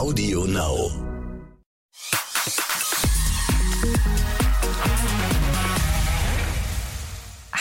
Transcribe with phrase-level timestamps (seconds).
[0.00, 1.10] Audio Now.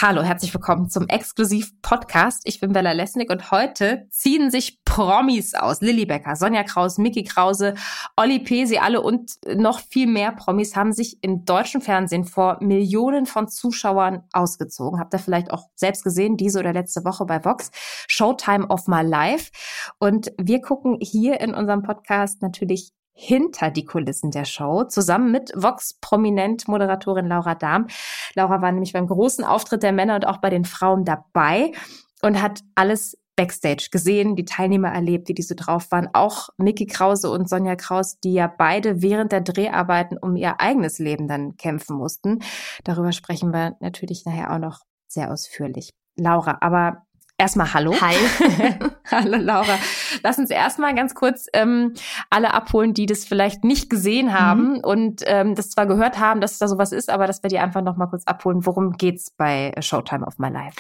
[0.02, 2.44] Hallo, herzlich willkommen zum Exklusiv-Podcast.
[2.46, 5.82] Ich bin Bella Lesnick und heute ziehen sich Promis aus.
[5.82, 7.74] Lilly Becker, Sonja Kraus, Mickey Krause,
[8.16, 12.60] Olli P., sie alle und noch viel mehr Promis haben sich im deutschen Fernsehen vor
[12.62, 15.02] Millionen von Zuschauern ausgezogen.
[15.02, 17.70] Habt ihr vielleicht auch selbst gesehen, diese oder letzte Woche bei Vox.
[18.08, 19.52] Showtime of My Life.
[20.00, 25.52] Und wir gucken hier in unserem Podcast natürlich hinter die Kulissen der Show, zusammen mit
[25.54, 27.88] Vox-Prominent-Moderatorin Laura Dahm.
[28.34, 31.74] Laura war nämlich beim großen Auftritt der Männer und auch bei den Frauen dabei
[32.22, 36.08] und hat alles Backstage gesehen, die Teilnehmer erlebt, wie die so drauf waren.
[36.14, 40.98] Auch Mickey Krause und Sonja Kraus, die ja beide während der Dreharbeiten um ihr eigenes
[40.98, 42.40] Leben dann kämpfen mussten.
[42.86, 45.92] Darüber sprechen wir natürlich nachher auch noch sehr ausführlich.
[46.16, 47.04] Laura, aber
[47.40, 47.96] Erstmal Hallo.
[48.02, 48.16] Hi.
[49.12, 49.78] hallo Laura.
[50.24, 51.94] Lass uns erstmal ganz kurz ähm,
[52.30, 54.80] alle abholen, die das vielleicht nicht gesehen haben mhm.
[54.80, 57.82] und ähm, das zwar gehört haben, dass da sowas ist, aber dass wir die einfach
[57.82, 58.66] noch mal kurz abholen.
[58.66, 60.76] Worum geht's bei Showtime of My Life?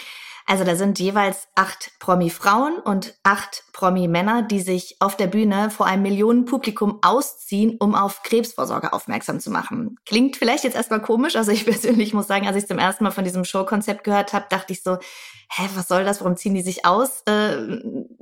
[0.49, 5.85] Also da sind jeweils acht Promi-Frauen und acht Promi-Männer, die sich auf der Bühne vor
[5.85, 9.97] einem Millionenpublikum ausziehen, um auf Krebsvorsorge aufmerksam zu machen.
[10.07, 11.35] Klingt vielleicht jetzt erstmal komisch.
[11.35, 14.47] Also ich persönlich muss sagen, als ich zum ersten Mal von diesem Showkonzept gehört habe,
[14.49, 14.97] dachte ich so,
[15.49, 16.21] hä, was soll das?
[16.21, 17.21] Warum ziehen die sich aus?
[17.25, 17.57] Äh,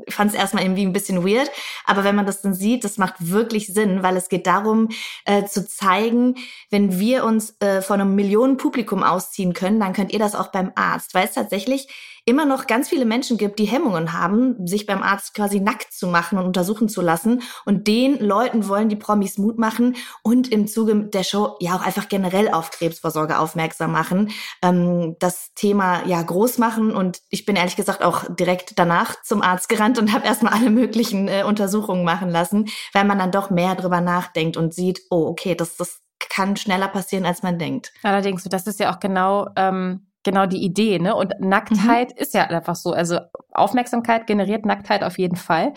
[0.10, 1.52] Fand es erstmal irgendwie ein bisschen weird.
[1.86, 4.90] Aber wenn man das dann sieht, das macht wirklich Sinn, weil es geht darum,
[5.26, 6.36] äh, zu zeigen,
[6.70, 10.72] wenn wir uns äh, von einem Millionenpublikum ausziehen können, dann könnt ihr das auch beim
[10.76, 11.14] Arzt.
[11.14, 11.90] Weil es tatsächlich
[12.28, 16.08] immer noch ganz viele Menschen gibt, die Hemmungen haben, sich beim Arzt quasi nackt zu
[16.08, 17.42] machen und untersuchen zu lassen.
[17.66, 21.82] Und den Leuten wollen die Promis Mut machen und im Zuge der Show ja auch
[21.82, 26.92] einfach generell auf Krebsvorsorge aufmerksam machen, ähm, das Thema ja groß machen.
[26.92, 30.70] Und ich bin ehrlich gesagt auch direkt danach zum Arzt gerannt und habe erstmal alle
[30.70, 35.28] möglichen äh, Untersuchungen machen lassen, weil man dann doch mehr drüber nachdenkt und sieht, oh,
[35.28, 37.94] okay, das, das kann schneller passieren, als man denkt.
[38.04, 41.16] Allerdings, das ist ja auch genau ähm, genau die Idee, ne?
[41.16, 42.18] Und Nacktheit mhm.
[42.18, 42.92] ist ja einfach so.
[42.92, 43.20] Also
[43.52, 45.74] Aufmerksamkeit generiert Nacktheit auf jeden Fall.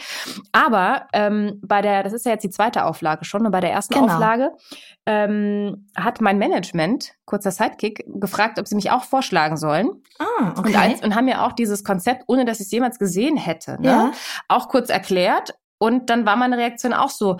[0.53, 3.71] Aber ähm, bei der, das ist ja jetzt die zweite Auflage schon, und bei der
[3.71, 4.07] ersten genau.
[4.07, 4.51] Auflage
[5.07, 10.03] ähm, hat mein Management, kurzer Sidekick, gefragt, ob sie mich auch vorschlagen sollen.
[10.19, 10.69] Ah, okay.
[10.69, 13.81] Und, als, und haben mir auch dieses Konzept, ohne dass ich es jemals gesehen hätte,
[13.81, 13.89] ne?
[13.89, 14.13] Ja.
[14.49, 15.55] auch kurz erklärt.
[15.79, 17.39] Und dann war meine Reaktion auch so,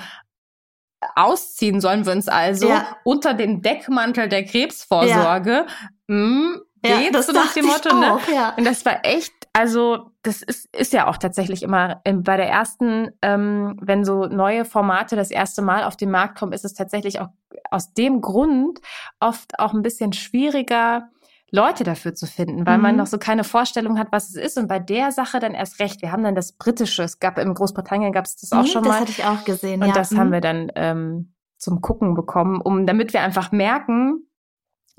[1.15, 2.97] ausziehen sollen wir uns also ja.
[3.05, 5.51] unter den Deckmantel der Krebsvorsorge.
[5.51, 5.67] Ja.
[6.09, 8.15] Hm, ja, das so nach dem Motto, ne?
[8.15, 8.29] auch?
[8.29, 8.55] Ja.
[8.57, 12.49] Und das war echt, also das ist, ist ja auch tatsächlich immer ähm, bei der
[12.49, 16.75] ersten, ähm, wenn so neue Formate das erste Mal auf den Markt kommen, ist es
[16.75, 17.29] tatsächlich auch
[17.71, 18.81] aus dem Grund
[19.19, 21.09] oft auch ein bisschen schwieriger,
[21.53, 22.83] Leute dafür zu finden, weil mhm.
[22.83, 24.57] man noch so keine Vorstellung hat, was es ist.
[24.57, 26.01] Und bei der Sache dann erst recht.
[26.01, 28.85] Wir haben dann das Britische, es gab in Großbritannien gab es das auch mhm, schon
[28.85, 28.91] mal.
[28.91, 29.83] Das hatte ich auch gesehen.
[29.83, 29.95] Und ja.
[29.95, 30.19] das mhm.
[30.19, 34.27] haben wir dann ähm, zum Gucken bekommen, um damit wir einfach merken,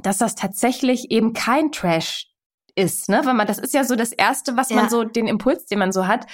[0.01, 2.30] dass das tatsächlich eben kein Trash
[2.75, 3.21] ist, ne?
[3.23, 4.77] Weil man, das ist ja so das Erste, was ja.
[4.77, 6.27] man so, den Impuls, den man so hat.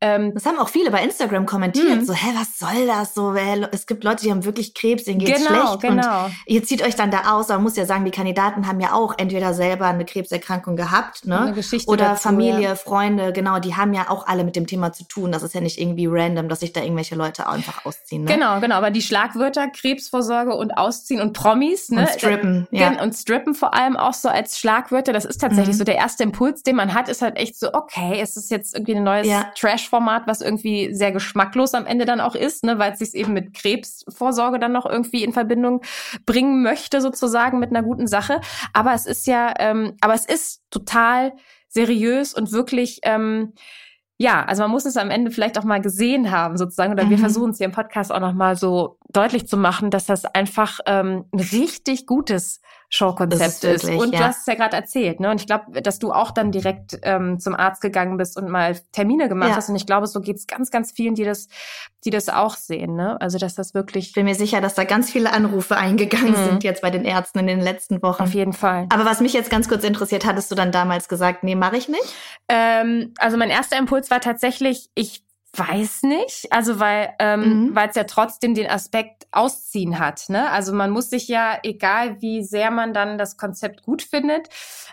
[0.00, 2.04] Ähm, das haben auch viele bei Instagram kommentiert, mhm.
[2.04, 3.34] so, hä, was soll das so?
[3.70, 5.80] Es gibt Leute, die haben wirklich Krebs, denen geht's genau, schlecht.
[5.80, 6.24] Genau.
[6.24, 8.80] Und ihr zieht euch dann da aus, aber man muss ja sagen, die Kandidaten haben
[8.80, 11.40] ja auch entweder selber eine Krebserkrankung gehabt, ne?
[11.40, 12.74] Eine Geschichte Oder dazu, Familie, ja.
[12.74, 15.32] Freunde, genau, die haben ja auch alle mit dem Thema zu tun.
[15.32, 18.24] Das ist ja nicht irgendwie random, dass sich da irgendwelche Leute einfach ausziehen.
[18.24, 18.34] Ne?
[18.34, 18.76] Genau, genau.
[18.76, 22.02] Aber die Schlagwörter Krebsvorsorge und Ausziehen und Promis, ne?
[22.02, 23.00] Und Strippen, ja.
[23.02, 25.78] Und Strippen vor allem auch so als Schlagwörter, das ist tatsächlich mhm.
[25.78, 28.74] so der erste Impuls, den man hat, ist halt echt so, okay, es ist jetzt
[28.74, 29.50] irgendwie ein neues ja.
[29.58, 33.32] Trash-Format, was irgendwie sehr geschmacklos am Ende dann auch ist, ne, weil es sich eben
[33.32, 35.82] mit Krebsvorsorge dann noch irgendwie in Verbindung
[36.26, 38.40] bringen möchte, sozusagen mit einer guten Sache.
[38.72, 41.32] Aber es ist ja, ähm, aber es ist total
[41.68, 43.52] seriös und wirklich ähm,
[44.16, 46.92] ja, also man muss es am Ende vielleicht auch mal gesehen haben, sozusagen.
[46.92, 47.10] Oder mhm.
[47.10, 50.26] wir versuchen es hier im Podcast auch noch mal so deutlich zu machen, dass das
[50.26, 52.60] einfach ähm, ein richtig gutes
[52.92, 53.84] Showkonzept ist.
[53.84, 54.18] Wirklich, und ja.
[54.18, 55.30] du hast es ja gerade erzählt, ne?
[55.30, 58.76] Und ich glaube, dass du auch dann direkt ähm, zum Arzt gegangen bist und mal
[58.90, 59.56] Termine gemacht ja.
[59.56, 59.68] hast.
[59.68, 61.46] Und ich glaube, so geht's ganz, ganz vielen, die das,
[62.04, 63.20] die das auch sehen, ne?
[63.20, 64.08] Also dass das wirklich.
[64.08, 66.44] Ich bin mir sicher, dass da ganz viele Anrufe eingegangen mhm.
[66.44, 68.24] sind jetzt bei den Ärzten in den letzten Wochen.
[68.24, 68.86] Auf jeden Fall.
[68.92, 71.88] Aber was mich jetzt ganz kurz interessiert, hattest du dann damals gesagt, nee, mache ich
[71.88, 72.14] nicht?
[72.48, 75.22] Ähm, also mein erster Impuls war tatsächlich, ich
[75.56, 77.74] weiß nicht, also weil ähm, mhm.
[77.74, 80.28] weil es ja trotzdem den Aspekt ausziehen hat.
[80.28, 80.48] Ne?
[80.50, 84.48] Also man muss sich ja, egal wie sehr man dann das Konzept gut findet,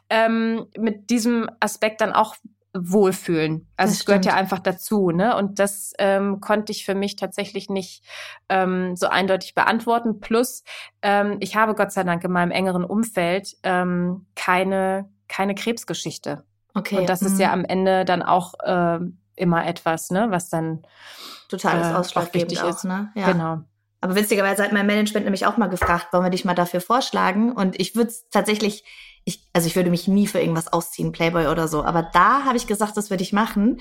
[0.10, 2.36] ähm, mit diesem Aspekt dann auch
[2.74, 3.68] wohlfühlen.
[3.76, 5.36] Also es gehört ja einfach dazu, ne?
[5.36, 8.04] Und das ähm, konnte ich für mich tatsächlich nicht
[8.50, 10.20] ähm, so eindeutig beantworten.
[10.20, 10.64] Plus,
[11.02, 16.44] ähm, ich habe Gott sei Dank in meinem engeren Umfeld ähm, keine keine Krebsgeschichte.
[16.74, 17.00] Okay.
[17.00, 17.28] Und das mhm.
[17.28, 19.00] ist ja am Ende dann auch äh,
[19.38, 20.84] immer etwas, ne, was dann
[21.48, 22.84] total äh, ausschlaggebend auch, ist.
[22.84, 23.12] ne?
[23.16, 23.32] Ja.
[23.32, 23.60] Genau.
[24.02, 27.52] Aber witzigerweise hat mein Management nämlich auch mal gefragt, wollen wir dich mal dafür vorschlagen?
[27.52, 28.84] Und ich würde es tatsächlich,
[29.24, 31.84] ich, also ich würde mich nie für irgendwas ausziehen, Playboy oder so.
[31.84, 33.80] Aber da habe ich gesagt, das würde ich machen.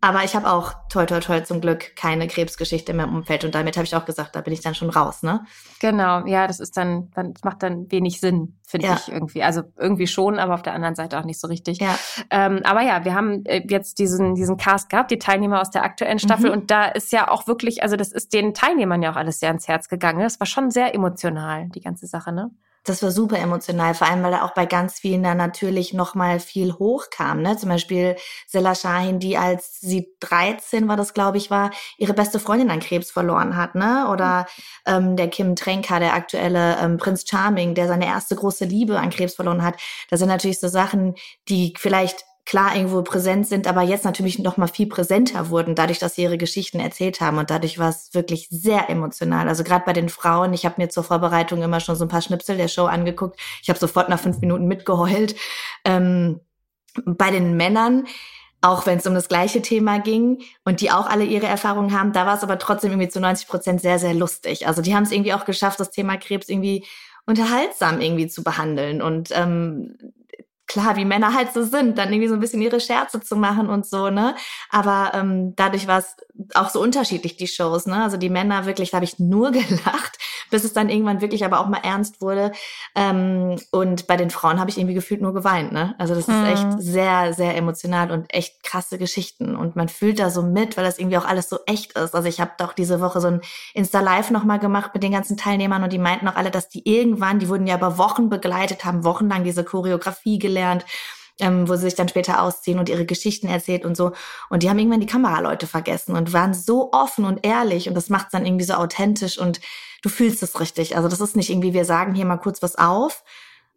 [0.00, 3.42] Aber ich habe auch, toll, toll, toll, zum Glück keine Krebsgeschichte mehr im Umfeld.
[3.44, 5.46] Und damit habe ich auch gesagt, da bin ich dann schon raus, ne?
[5.80, 8.94] Genau, ja, das ist dann, dann macht dann wenig Sinn, finde ja.
[8.96, 9.42] ich irgendwie.
[9.42, 11.78] Also irgendwie schon, aber auf der anderen Seite auch nicht so richtig.
[11.78, 11.98] Ja.
[12.28, 15.84] Ähm, aber ja, wir haben äh, jetzt diesen, diesen Cast gehabt, die Teilnehmer aus der
[15.84, 16.50] aktuellen Staffel.
[16.50, 16.56] Mhm.
[16.56, 19.48] Und da ist ja auch wirklich, also das ist den Teilnehmern ja auch alles sehr
[19.48, 20.20] ans Herz gegangen.
[20.20, 22.50] Das war schon sehr emotional, die ganze Sache, ne?
[22.84, 26.14] Das war super emotional, vor allem weil da auch bei ganz vielen da natürlich noch
[26.14, 27.40] mal viel hochkam.
[27.40, 27.56] Ne?
[27.56, 28.16] Zum Beispiel
[28.46, 32.80] Sela Shahin, die als sie 13 war, das glaube ich war, ihre beste Freundin an
[32.80, 33.74] Krebs verloren hat.
[33.74, 34.06] Ne?
[34.10, 34.46] Oder
[34.86, 39.10] ähm, der Kim Trenka, der aktuelle ähm, Prinz Charming, der seine erste große Liebe an
[39.10, 39.76] Krebs verloren hat.
[40.10, 41.14] Das sind natürlich so Sachen,
[41.48, 45.98] die vielleicht klar irgendwo präsent sind, aber jetzt natürlich noch mal viel präsenter wurden, dadurch,
[45.98, 47.38] dass sie ihre Geschichten erzählt haben.
[47.38, 49.48] Und dadurch war es wirklich sehr emotional.
[49.48, 52.20] Also gerade bei den Frauen, ich habe mir zur Vorbereitung immer schon so ein paar
[52.20, 53.40] Schnipsel der Show angeguckt.
[53.62, 55.34] Ich habe sofort nach fünf Minuten mitgeheult.
[55.84, 56.40] Ähm,
[57.04, 58.06] bei den Männern,
[58.60, 62.12] auch wenn es um das gleiche Thema ging und die auch alle ihre Erfahrungen haben,
[62.12, 64.66] da war es aber trotzdem irgendwie zu 90 Prozent sehr, sehr lustig.
[64.66, 66.84] Also die haben es irgendwie auch geschafft, das Thema Krebs irgendwie
[67.26, 69.02] unterhaltsam irgendwie zu behandeln.
[69.02, 69.96] Und ähm,
[70.66, 73.68] klar, wie Männer halt so sind, dann irgendwie so ein bisschen ihre Scherze zu machen
[73.68, 74.34] und so, ne?
[74.70, 76.16] Aber ähm, dadurch war es
[76.54, 78.02] auch so unterschiedlich, die Shows, ne?
[78.02, 80.18] Also die Männer wirklich, da habe ich nur gelacht,
[80.50, 82.52] bis es dann irgendwann wirklich aber auch mal ernst wurde.
[82.94, 85.94] Ähm, und bei den Frauen habe ich irgendwie gefühlt nur geweint, ne?
[85.98, 86.44] Also das ist mhm.
[86.46, 89.54] echt sehr, sehr emotional und echt krasse Geschichten.
[89.54, 92.14] Und man fühlt da so mit, weil das irgendwie auch alles so echt ist.
[92.14, 93.40] Also ich habe doch diese Woche so ein
[93.74, 97.38] Insta-Live nochmal gemacht mit den ganzen Teilnehmern und die meinten auch alle, dass die irgendwann,
[97.38, 100.84] die wurden ja über Wochen begleitet, haben wochenlang diese Choreografie gelernt
[101.40, 104.12] ähm, wo sie sich dann später ausziehen und ihre Geschichten erzählt und so.
[104.50, 108.10] Und die haben irgendwann die Kameraleute vergessen und waren so offen und ehrlich und das
[108.10, 109.60] macht es dann irgendwie so authentisch und
[110.02, 110.96] du fühlst es richtig.
[110.96, 113.24] Also das ist nicht irgendwie, wir sagen hier mal kurz was auf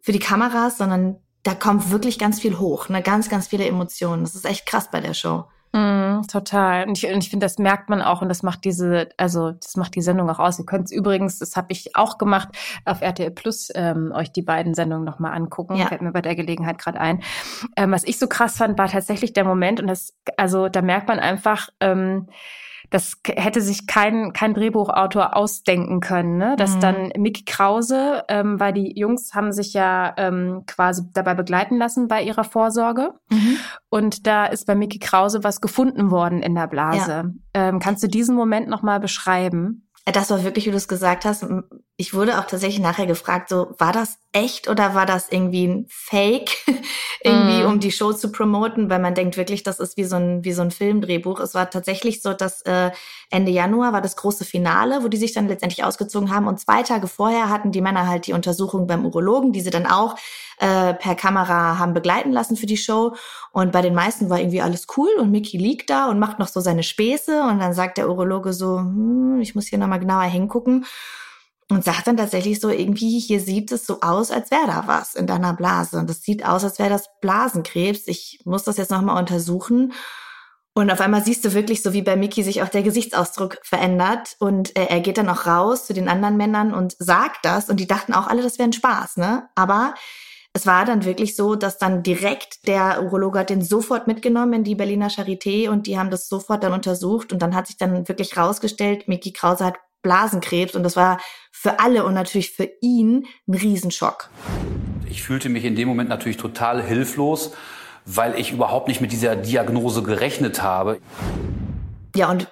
[0.00, 3.02] für die Kameras, sondern da kommt wirklich ganz viel hoch, ne?
[3.02, 4.22] ganz, ganz viele Emotionen.
[4.22, 5.44] Das ist echt krass bei der Show.
[5.72, 6.86] Mm, total.
[6.88, 9.76] Und ich, und ich finde, das merkt man auch und das macht diese, also das
[9.76, 10.58] macht die Sendung auch aus.
[10.58, 12.48] Ihr könnt übrigens, das habe ich auch gemacht,
[12.84, 15.76] auf RTL Plus ähm, euch die beiden Sendungen nochmal angucken.
[15.76, 15.86] Ja.
[15.86, 17.22] Fällt mir bei der Gelegenheit gerade ein.
[17.76, 21.08] Ähm, was ich so krass fand, war tatsächlich der Moment, und das, also da merkt
[21.08, 22.28] man einfach, ähm,
[22.90, 26.56] das hätte sich kein, kein Drehbuchautor ausdenken können, ne?
[26.56, 26.80] dass mhm.
[26.80, 32.08] dann Mickey Krause, ähm, weil die Jungs haben sich ja ähm, quasi dabei begleiten lassen
[32.08, 33.12] bei ihrer Vorsorge.
[33.30, 33.56] Mhm.
[33.90, 37.34] Und da ist bei Mickey Krause was gefunden worden in der Blase.
[37.54, 37.68] Ja.
[37.68, 39.87] Ähm, kannst du diesen Moment nochmal beschreiben?
[40.12, 41.44] Das war wirklich, wie du es gesagt hast.
[41.96, 45.86] Ich wurde auch tatsächlich nachher gefragt, so, war das echt oder war das irgendwie ein
[45.88, 46.50] Fake?
[47.22, 47.66] irgendwie, mm.
[47.66, 50.52] um die Show zu promoten, weil man denkt wirklich, das ist wie so ein, wie
[50.52, 51.40] so ein Filmdrehbuch.
[51.40, 52.90] Es war tatsächlich so, dass äh,
[53.30, 56.46] Ende Januar war das große Finale, wo die sich dann letztendlich ausgezogen haben.
[56.46, 59.86] Und zwei Tage vorher hatten die Männer halt die Untersuchung beim Urologen, die sie dann
[59.86, 60.16] auch
[60.58, 63.14] äh, per Kamera haben begleiten lassen für die Show.
[63.50, 66.48] Und bei den meisten war irgendwie alles cool und Mickey liegt da und macht noch
[66.48, 67.42] so seine Späße.
[67.42, 70.86] Und dann sagt der Urologe so, hm, ich muss hier nochmal genauer hingucken
[71.70, 75.14] und sagt dann tatsächlich so irgendwie, hier sieht es so aus, als wäre da was
[75.14, 75.98] in deiner Blase.
[75.98, 78.06] Und das sieht aus, als wäre das Blasenkrebs.
[78.06, 79.92] Ich muss das jetzt nochmal untersuchen.
[80.72, 84.36] Und auf einmal siehst du wirklich, so wie bei Mickey sich auch der Gesichtsausdruck verändert.
[84.38, 87.68] Und äh, er geht dann auch raus zu den anderen Männern und sagt das.
[87.68, 89.48] Und die dachten auch alle, das wäre ein Spaß, ne?
[89.54, 89.94] Aber
[90.54, 94.64] es war dann wirklich so, dass dann direkt der Urologe hat den sofort mitgenommen in
[94.64, 97.32] die Berliner Charité und die haben das sofort dann untersucht.
[97.32, 101.18] Und dann hat sich dann wirklich rausgestellt, Mickey Krause hat Blasenkrebs und das war
[101.52, 104.30] für alle und natürlich für ihn ein Riesenschock.
[105.08, 107.52] Ich fühlte mich in dem Moment natürlich total hilflos,
[108.04, 111.00] weil ich überhaupt nicht mit dieser Diagnose gerechnet habe.
[112.14, 112.48] Ja, und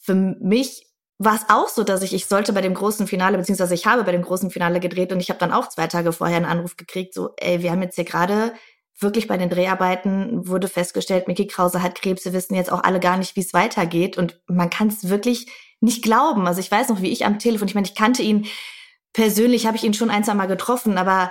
[0.00, 0.86] für mich
[1.18, 4.04] war es auch so, dass ich, ich sollte bei dem großen Finale, beziehungsweise ich habe
[4.04, 6.76] bei dem großen Finale gedreht und ich habe dann auch zwei Tage vorher einen Anruf
[6.76, 8.52] gekriegt, so, ey, wir haben jetzt hier gerade
[9.00, 13.00] wirklich bei den Dreharbeiten wurde festgestellt, Mickey Krause hat Krebs, wir wissen jetzt auch alle
[13.00, 15.46] gar nicht, wie es weitergeht und man kann es wirklich
[15.80, 16.46] nicht glauben.
[16.46, 18.46] Also ich weiß noch, wie ich am Telefon, ich meine, ich kannte ihn
[19.12, 21.30] persönlich, habe ich ihn schon ein, zwei Mal getroffen, aber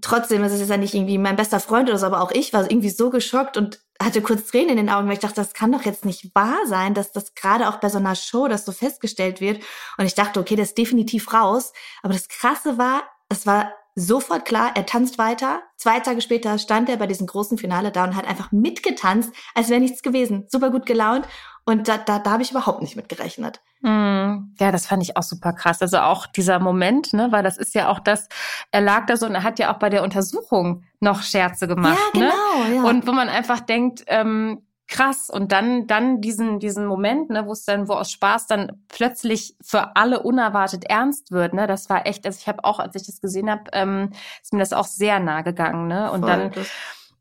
[0.00, 2.70] trotzdem ist es ja nicht irgendwie mein bester Freund oder so, aber auch ich war
[2.70, 5.72] irgendwie so geschockt und hatte kurz Tränen in den Augen, weil ich dachte, das kann
[5.72, 8.72] doch jetzt nicht wahr sein, dass das gerade auch bei so einer Show, das so
[8.72, 9.62] festgestellt wird.
[9.98, 11.72] Und ich dachte, okay, das ist definitiv raus.
[12.02, 15.62] Aber das Krasse war, es war sofort klar, er tanzt weiter.
[15.76, 19.68] Zwei Tage später stand er bei diesem großen Finale da und hat einfach mitgetanzt, als
[19.68, 20.46] wäre nichts gewesen.
[20.48, 21.26] Super gut gelaunt.
[21.64, 23.60] Und da, da, da habe ich überhaupt nicht mit gerechnet.
[23.80, 25.82] Mm, ja, das fand ich auch super krass.
[25.82, 28.28] Also auch dieser Moment, ne, weil das ist ja auch das,
[28.72, 31.98] er lag da so und er hat ja auch bei der Untersuchung noch Scherze gemacht.
[32.14, 32.68] Ja, genau.
[32.68, 32.76] Ne?
[32.76, 32.82] Ja.
[32.84, 35.30] Und wo man einfach denkt, ähm, krass.
[35.30, 39.56] Und dann, dann diesen, diesen Moment, ne, wo es dann, wo aus Spaß dann plötzlich
[39.62, 43.06] für alle unerwartet ernst wird, ne, das war echt, also ich habe auch, als ich
[43.06, 44.10] das gesehen habe, ähm,
[44.42, 46.10] ist mir das auch sehr nah gegangen, ne?
[46.10, 46.66] Und Voll, dann,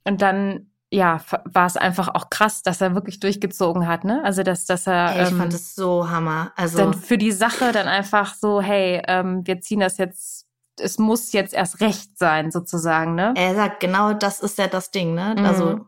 [0.04, 4.22] und dann, ja, war es einfach auch krass, dass er wirklich durchgezogen hat, ne?
[4.24, 5.16] Also dass, dass er.
[5.16, 6.52] Ey, ich ähm, fand es so Hammer.
[6.56, 10.46] Also dann für die Sache dann einfach so, hey, ähm, wir ziehen das jetzt
[10.82, 13.34] es muss jetzt erst recht sein, sozusagen, ne?
[13.36, 15.36] Er sagt, genau das ist ja das Ding, ne?
[15.38, 15.46] Mhm.
[15.46, 15.86] Also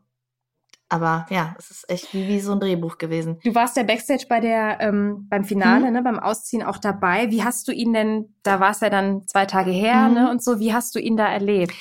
[0.91, 3.39] aber ja, es ist echt wie, wie so ein Drehbuch gewesen.
[3.45, 5.93] Du warst ja Backstage bei der ähm, beim Finale, mhm.
[5.93, 7.31] ne, beim Ausziehen auch dabei.
[7.31, 8.35] Wie hast du ihn denn?
[8.43, 10.13] Da war es ja dann zwei Tage her, mhm.
[10.13, 10.59] ne, und so.
[10.59, 11.73] Wie hast du ihn da erlebt?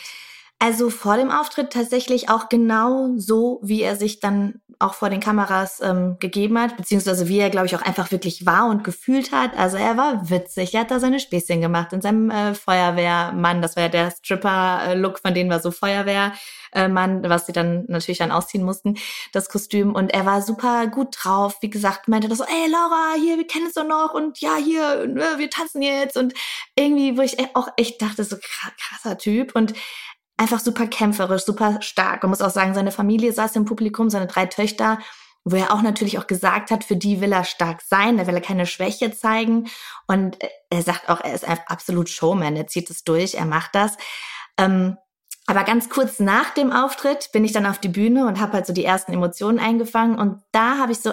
[0.63, 5.21] Also vor dem Auftritt tatsächlich auch genau so, wie er sich dann auch vor den
[5.21, 9.33] Kameras ähm, gegeben hat, beziehungsweise wie er, glaube ich, auch einfach wirklich war und gefühlt
[9.33, 9.57] hat.
[9.57, 13.77] Also er war witzig, er hat da seine Späßchen gemacht in seinem äh, Feuerwehrmann, das
[13.77, 16.33] war ja der Stripper-Look, von denen war so Feuerwehr.
[16.73, 18.97] Äh, Mann, was sie dann natürlich dann ausziehen mussten,
[19.33, 19.95] das Kostüm.
[19.95, 21.57] Und er war super gut drauf.
[21.63, 24.55] Wie gesagt, meinte das so, ey Laura, hier, wir kennen es doch noch und ja,
[24.57, 26.17] hier, ne, wir tanzen jetzt.
[26.17, 26.33] Und
[26.77, 28.37] irgendwie, wo ich auch echt dachte, so
[28.79, 29.57] krasser Typ.
[29.57, 29.75] Und
[30.41, 32.23] einfach super kämpferisch, super stark.
[32.23, 34.99] Man muss auch sagen, seine Familie saß im Publikum, seine drei Töchter,
[35.45, 38.35] wo er auch natürlich auch gesagt hat, für die will er stark sein, da will
[38.35, 39.69] er keine Schwäche zeigen.
[40.07, 40.39] Und
[40.71, 43.99] er sagt auch, er ist einfach absolut Showman, er zieht es durch, er macht das.
[44.57, 44.97] Ähm,
[45.47, 48.67] aber ganz kurz nach dem Auftritt bin ich dann auf die Bühne und habe halt
[48.67, 50.19] so die ersten Emotionen eingefangen.
[50.19, 51.13] Und da habe ich so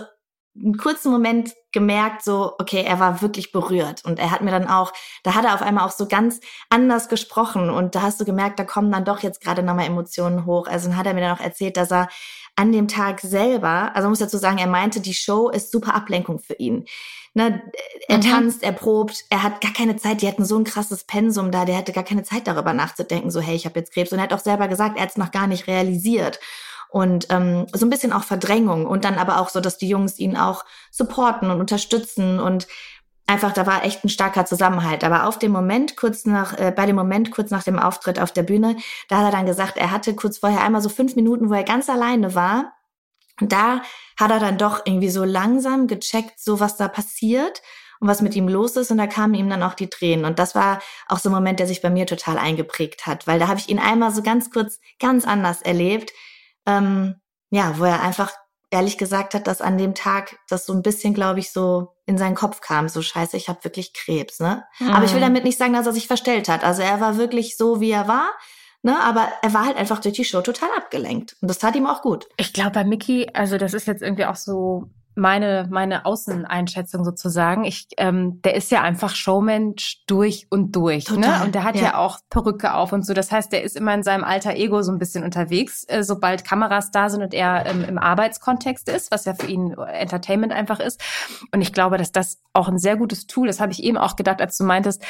[0.64, 4.04] einen kurzen Moment gemerkt, so, okay, er war wirklich berührt.
[4.06, 7.10] Und er hat mir dann auch, da hat er auf einmal auch so ganz anders
[7.10, 7.70] gesprochen.
[7.70, 10.68] Und da hast du gemerkt, da kommen dann doch jetzt gerade nochmal Emotionen hoch.
[10.68, 12.10] Also dann hat er mir dann auch erzählt, dass er
[12.56, 16.40] an dem Tag selber, also muss dazu sagen, er meinte, die Show ist super Ablenkung
[16.40, 16.86] für ihn.
[17.36, 17.62] Ne,
[18.08, 18.22] er mhm.
[18.22, 21.66] tanzt, er probt, er hat gar keine Zeit, die hatten so ein krasses Pensum da,
[21.66, 24.12] der hatte gar keine Zeit darüber nachzudenken, so hey, ich habe jetzt Krebs.
[24.12, 26.40] Und er hat auch selber gesagt, er hat es noch gar nicht realisiert.
[26.90, 30.20] Und ähm, so ein bisschen auch Verdrängung und dann aber auch so, dass die Jungs
[30.20, 32.68] ihn auch supporten und unterstützen und
[33.28, 35.04] einfach, da war echt ein starker Zusammenhalt.
[35.04, 38.32] Aber auf dem Moment, kurz nach, äh, bei dem Moment, kurz nach dem Auftritt auf
[38.32, 38.78] der Bühne,
[39.10, 41.64] da hat er dann gesagt, er hatte kurz vorher einmal so fünf Minuten, wo er
[41.64, 42.74] ganz alleine war.
[43.40, 43.82] Und da
[44.18, 47.62] hat er dann doch irgendwie so langsam gecheckt, so was da passiert
[48.00, 48.92] und was mit ihm los ist.
[48.92, 50.26] Und da kamen ihm dann auch die Tränen.
[50.26, 53.40] Und das war auch so ein Moment, der sich bei mir total eingeprägt hat, weil
[53.40, 56.12] da habe ich ihn einmal so ganz kurz ganz anders erlebt.
[56.68, 57.16] Ähm,
[57.50, 58.32] ja, wo er einfach
[58.70, 62.18] ehrlich gesagt hat, dass an dem Tag das so ein bisschen, glaube ich, so in
[62.18, 64.66] seinen Kopf kam, so scheiße, ich habe wirklich Krebs, ne?
[64.80, 64.90] Mhm.
[64.92, 65.26] Aber ich will mhm.
[65.26, 66.64] damit nicht sagen, dass er sich verstellt hat.
[66.64, 68.30] Also er war wirklich so, wie er war.
[68.84, 71.36] Ne, aber er war halt einfach durch die Show total abgelenkt.
[71.42, 72.28] Und das tat ihm auch gut.
[72.38, 77.66] Ich glaube, bei Mickey, also das ist jetzt irgendwie auch so meine, meine Außeneinschätzung sozusagen.
[77.66, 81.10] Ich, ähm, der ist ja einfach Showmensch durch und durch.
[81.10, 81.16] Ne?
[81.16, 81.46] Total, ne?
[81.46, 81.82] Und der hat ja.
[81.82, 81.98] ja.
[81.98, 83.14] auch Perücke auf und so.
[83.14, 86.46] Das heißt, der ist immer in seinem alter Ego so ein bisschen unterwegs, äh, sobald
[86.46, 90.80] Kameras da sind und er ähm, im Arbeitskontext ist, was ja für ihn Entertainment einfach
[90.80, 91.02] ist.
[91.52, 94.16] Und ich glaube, dass das auch ein sehr gutes Tool, das habe ich eben auch
[94.16, 95.04] gedacht, als du meintest,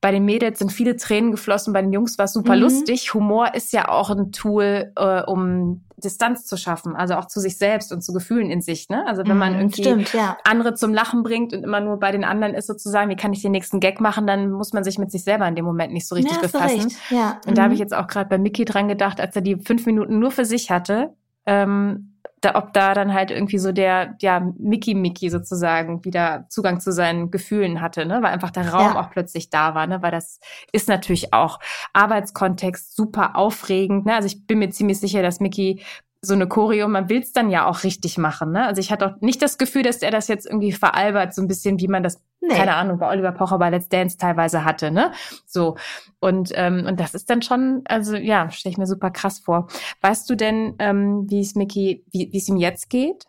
[0.00, 2.62] bei den Mädels sind viele Tränen geflossen, bei den Jungs war es super mhm.
[2.62, 3.14] lustig.
[3.14, 7.56] Humor ist ja auch ein Tool, äh, um Distanz zu schaffen, also auch zu sich
[7.56, 8.88] selbst und zu Gefühlen in sich.
[8.88, 9.06] Ne?
[9.06, 10.36] Also wenn man mhm, irgendwie Stimmt, ja.
[10.44, 13.42] andere zum Lachen bringt und immer nur bei den anderen ist sozusagen, wie kann ich
[13.42, 16.06] den nächsten Gag machen, dann muss man sich mit sich selber in dem Moment nicht
[16.06, 16.92] so richtig ja, befassen.
[17.10, 17.40] Ja.
[17.46, 17.54] Und mhm.
[17.54, 20.18] da habe ich jetzt auch gerade bei Mickey dran gedacht, als er die fünf Minuten
[20.18, 21.14] nur für sich hatte,
[21.46, 22.11] ähm,
[22.42, 26.92] da, ob da dann halt irgendwie so der, ja, Mickey Mickey sozusagen wieder Zugang zu
[26.92, 29.00] seinen Gefühlen hatte, ne, weil einfach der Raum ja.
[29.00, 30.40] auch plötzlich da war, ne, weil das
[30.72, 31.60] ist natürlich auch
[31.92, 35.82] Arbeitskontext super aufregend, ne, also ich bin mir ziemlich sicher, dass Mickey
[36.24, 38.52] so eine Choreo, man will es dann ja auch richtig machen.
[38.52, 38.64] Ne?
[38.64, 41.48] Also ich hatte auch nicht das Gefühl, dass er das jetzt irgendwie veralbert, so ein
[41.48, 42.54] bisschen, wie man das, nee.
[42.54, 44.92] keine Ahnung, bei Oliver Pocher bei Let's Dance teilweise hatte.
[44.92, 45.10] Ne?
[45.46, 45.76] So.
[46.20, 49.66] Und, ähm, und das ist dann schon, also ja, stelle ich mir super krass vor.
[50.00, 53.24] Weißt du denn, ähm, wie es Mickey, wie es ihm jetzt geht?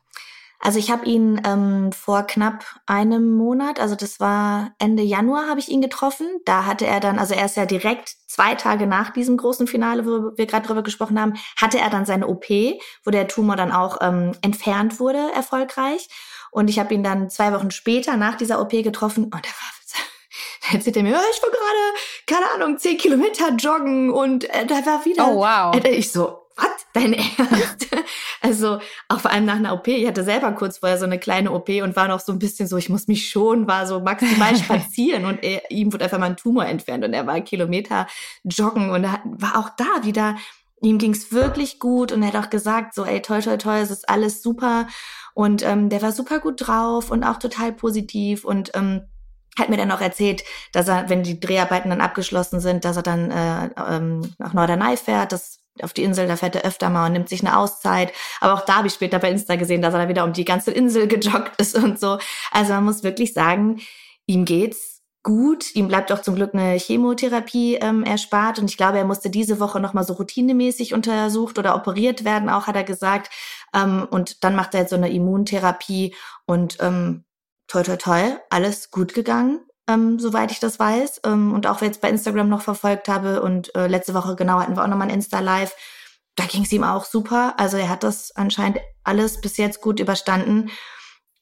[0.66, 5.60] Also ich habe ihn ähm, vor knapp einem Monat, also das war Ende Januar, habe
[5.60, 6.26] ich ihn getroffen.
[6.46, 10.06] Da hatte er dann, also er ist ja direkt zwei Tage nach diesem großen Finale,
[10.06, 12.46] wo wir gerade drüber gesprochen haben, hatte er dann seine OP,
[13.04, 16.08] wo der Tumor dann auch ähm, entfernt wurde, erfolgreich.
[16.50, 19.74] Und ich habe ihn dann zwei Wochen später nach dieser OP getroffen und er war
[20.70, 24.76] da erzählt er mir, ich war gerade, keine Ahnung, zehn Kilometer joggen und äh, da
[24.86, 25.28] war wieder.
[25.28, 25.76] Oh wow.
[25.76, 26.86] Äh, ich so, was?
[26.94, 27.88] Dein Ernst?
[28.42, 29.88] also auch vor allem nach einer OP.
[29.88, 32.68] Ich hatte selber kurz vorher so eine kleine OP und war noch so ein bisschen
[32.68, 36.28] so, ich muss mich schon, war so maximal spazieren und er, ihm wurde einfach mal
[36.28, 38.08] ein Tumor entfernt und er war Kilometer
[38.44, 40.36] joggen und er war auch da wieder.
[40.82, 43.90] Ihm ging's wirklich gut und er hat auch gesagt, so, ey, toll, toll, toll, es
[43.90, 44.88] ist alles super.
[45.34, 49.04] Und ähm, der war super gut drauf und auch total positiv und ähm,
[49.58, 50.44] hat mir dann auch erzählt,
[50.74, 54.98] dass er, wenn die Dreharbeiten dann abgeschlossen sind, dass er dann äh, ähm, nach Norderney
[54.98, 55.32] fährt.
[55.32, 58.14] Das auf die Insel, da fährt er öfter mal und nimmt sich eine Auszeit.
[58.42, 60.46] Aber auch da habe ich später bei Insta gesehen, dass er da wieder um die
[60.46, 62.20] ganze Insel gejoggt ist und so.
[62.52, 63.82] Also man muss wirklich sagen,
[64.26, 65.74] ihm geht's gut.
[65.76, 68.60] Ihm bleibt auch zum Glück eine Chemotherapie ähm, erspart.
[68.60, 72.68] Und ich glaube, er musste diese Woche nochmal so routinemäßig untersucht oder operiert werden, auch
[72.68, 73.32] hat er gesagt.
[73.74, 76.14] Ähm, und dann macht er jetzt so eine Immuntherapie
[76.46, 77.24] und ähm,
[77.68, 79.62] toi toi toi, alles gut gegangen.
[79.90, 81.22] Ähm, soweit ich das weiß.
[81.26, 84.76] Ähm, und auch jetzt bei Instagram noch verfolgt habe und äh, letzte Woche genau hatten
[84.76, 85.76] wir auch nochmal ein Insta-Live,
[86.36, 87.54] da ging es ihm auch super.
[87.58, 90.70] Also er hat das anscheinend alles bis jetzt gut überstanden.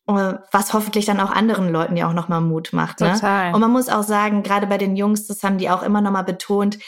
[0.07, 2.99] Äh, was hoffentlich dann auch anderen Leuten ja auch nochmal Mut macht.
[2.99, 3.13] Ne?
[3.13, 3.53] Total.
[3.53, 6.23] Und man muss auch sagen, gerade bei den Jungs, das haben die auch immer nochmal
[6.23, 6.79] betont,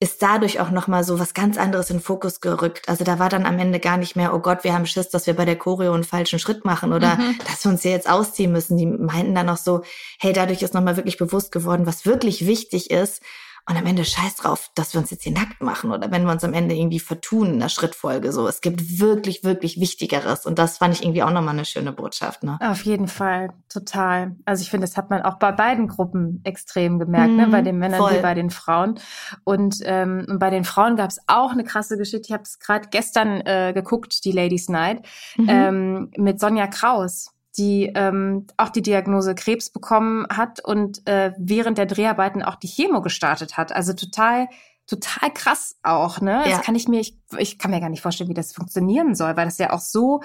[0.00, 2.88] ist dadurch auch nochmal so was ganz anderes in den Fokus gerückt.
[2.88, 5.26] Also da war dann am Ende gar nicht mehr, oh Gott, wir haben Schiss, dass
[5.26, 7.36] wir bei der Choreo einen falschen Schritt machen oder mhm.
[7.46, 8.76] dass wir uns hier jetzt ausziehen müssen.
[8.76, 9.82] Die meinten dann auch so,
[10.20, 13.22] hey, dadurch ist nochmal wirklich bewusst geworden, was wirklich wichtig ist
[13.68, 16.32] und am Ende scheiß drauf, dass wir uns jetzt hier nackt machen oder wenn wir
[16.32, 18.32] uns am Ende irgendwie vertun in der Schrittfolge.
[18.32, 20.46] So, es gibt wirklich, wirklich Wichtigeres.
[20.46, 22.42] Und das fand ich irgendwie auch nochmal eine schöne Botschaft.
[22.42, 22.58] Ne?
[22.62, 24.36] Auf jeden Fall, total.
[24.46, 27.48] Also ich finde, das hat man auch bei beiden Gruppen extrem gemerkt, mhm, ne?
[27.48, 28.14] bei den Männern voll.
[28.14, 28.98] wie bei den Frauen.
[29.44, 32.26] Und, ähm, bei den Frauen gab es auch eine krasse Geschichte.
[32.28, 35.06] Ich habe es gerade gestern äh, geguckt, die Ladies Night,
[35.36, 35.46] mhm.
[35.48, 41.76] ähm, mit Sonja Kraus die ähm, auch die Diagnose Krebs bekommen hat und äh, während
[41.76, 43.72] der Dreharbeiten auch die Chemo gestartet hat.
[43.72, 44.48] Also total
[44.86, 46.42] total krass auch, ne?
[46.46, 46.56] Ja.
[46.56, 49.36] Das kann ich mir, ich, ich kann mir gar nicht vorstellen, wie das funktionieren soll,
[49.36, 50.22] weil das ja auch so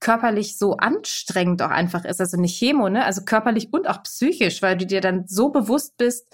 [0.00, 2.20] körperlich so anstrengend auch einfach ist.
[2.20, 3.04] Also nicht Chemo, ne?
[3.04, 6.32] Also körperlich und auch psychisch, weil du dir dann so bewusst bist,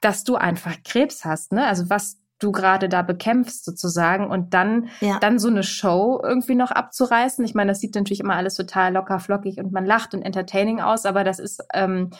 [0.00, 1.66] dass du einfach Krebs hast, ne?
[1.66, 5.18] Also was du gerade da bekämpfst sozusagen und dann ja.
[5.18, 7.44] dann so eine Show irgendwie noch abzureißen.
[7.44, 10.80] Ich meine, das sieht natürlich immer alles total locker flockig und man lacht und entertaining
[10.80, 12.10] aus, aber das ist ähm,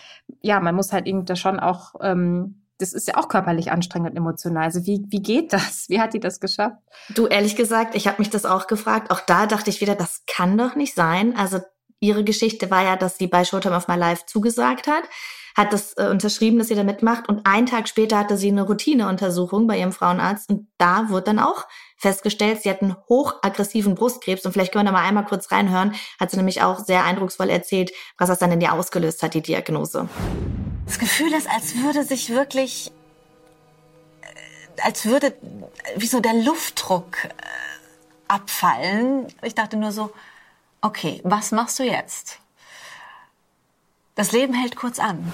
[0.41, 4.11] ja, man muss halt irgendwie da schon auch ähm, das ist ja auch körperlich anstrengend
[4.11, 4.65] und emotional.
[4.65, 5.89] Also wie, wie geht das?
[5.89, 6.77] Wie hat die das geschafft?
[7.09, 9.11] Du, ehrlich gesagt, ich habe mich das auch gefragt.
[9.11, 11.35] Auch da dachte ich wieder, das kann doch nicht sein.
[11.37, 11.61] Also
[12.01, 15.05] ihre Geschichte war ja, dass sie bei Showtime of My Life zugesagt hat
[15.57, 17.29] hat das äh, unterschrieben, dass sie da mitmacht.
[17.29, 20.51] Und einen Tag später hatte sie eine Routineuntersuchung bei ihrem Frauenarzt.
[20.51, 21.67] Und da wurde dann auch
[21.97, 24.45] festgestellt, sie hat einen hochaggressiven Brustkrebs.
[24.45, 25.95] Und vielleicht können wir da mal einmal kurz reinhören.
[26.21, 29.41] Hat sie nämlich auch sehr eindrucksvoll erzählt, was das dann in ihr ausgelöst hat, die
[29.41, 30.11] Diagnose.
[30.85, 32.93] Das Gefühl ist, als würde sich wirklich,
[34.21, 35.35] äh, als würde
[35.97, 37.29] wie so der Luftdruck äh,
[38.29, 39.29] abfallen.
[39.43, 40.13] Ich dachte nur so,
[40.83, 42.41] okay, was machst du jetzt?
[44.17, 45.31] Das Leben hält kurz an.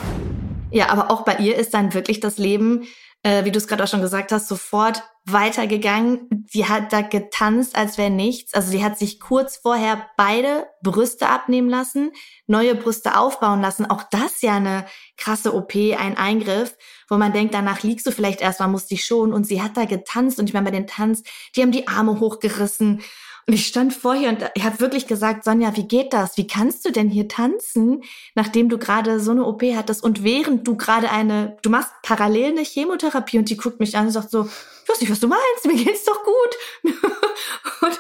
[0.72, 2.88] Ja, aber auch bei ihr ist dann wirklich das Leben,
[3.22, 6.26] äh, wie du es gerade auch schon gesagt hast, sofort weitergegangen.
[6.52, 8.54] Die hat da getanzt, als wäre nichts.
[8.54, 12.10] Also die hat sich kurz vorher beide Brüste abnehmen lassen,
[12.48, 13.88] neue Brüste aufbauen lassen.
[13.88, 14.84] Auch das ja eine
[15.16, 16.76] krasse OP, ein Eingriff,
[17.08, 19.32] wo man denkt, danach liegst du vielleicht erstmal, musst dich schon.
[19.32, 21.22] Und sie hat da getanzt und ich meine, bei den Tanz,
[21.54, 23.00] die haben die Arme hochgerissen
[23.46, 26.36] und ich stand vorher und ich habe wirklich gesagt, Sonja, wie geht das?
[26.36, 28.02] Wie kannst du denn hier tanzen,
[28.34, 32.52] nachdem du gerade so eine OP hattest und während du gerade eine, du machst parallel
[32.52, 35.28] eine Chemotherapie und die guckt mich an und sagt so, ich weiß nicht, was du
[35.28, 36.94] meinst, mir geht's doch gut.
[37.80, 37.98] und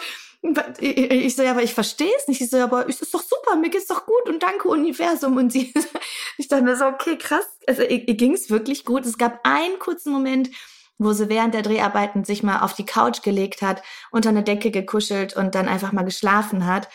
[0.80, 2.40] ich so, ja, aber ich verstehe es nicht.
[2.40, 5.36] Ich so, ja, aber es ist doch super, mir geht's doch gut und danke Universum.
[5.36, 5.72] Und sie,
[6.36, 7.46] ich dachte mir so, okay, krass.
[7.66, 9.06] Also ihr, ihr ging's wirklich gut.
[9.06, 10.50] Es gab einen kurzen Moment,
[10.98, 14.70] wo sie während der Dreharbeiten sich mal auf die Couch gelegt hat, unter eine Decke
[14.70, 16.88] gekuschelt und dann einfach mal geschlafen hat.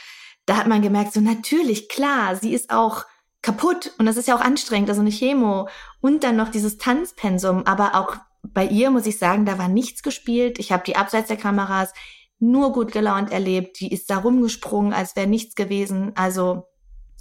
[0.45, 3.05] Da hat man gemerkt, so natürlich, klar, sie ist auch
[3.41, 5.67] kaputt und das ist ja auch anstrengend, also eine Chemo
[6.01, 10.03] und dann noch dieses Tanzpensum, aber auch bei ihr muss ich sagen, da war nichts
[10.03, 10.60] gespielt.
[10.60, 11.93] Ich habe die abseits der Kameras
[12.39, 13.79] nur gut gelaunt erlebt.
[13.79, 16.12] Die ist da rumgesprungen, als wäre nichts gewesen.
[16.15, 16.67] Also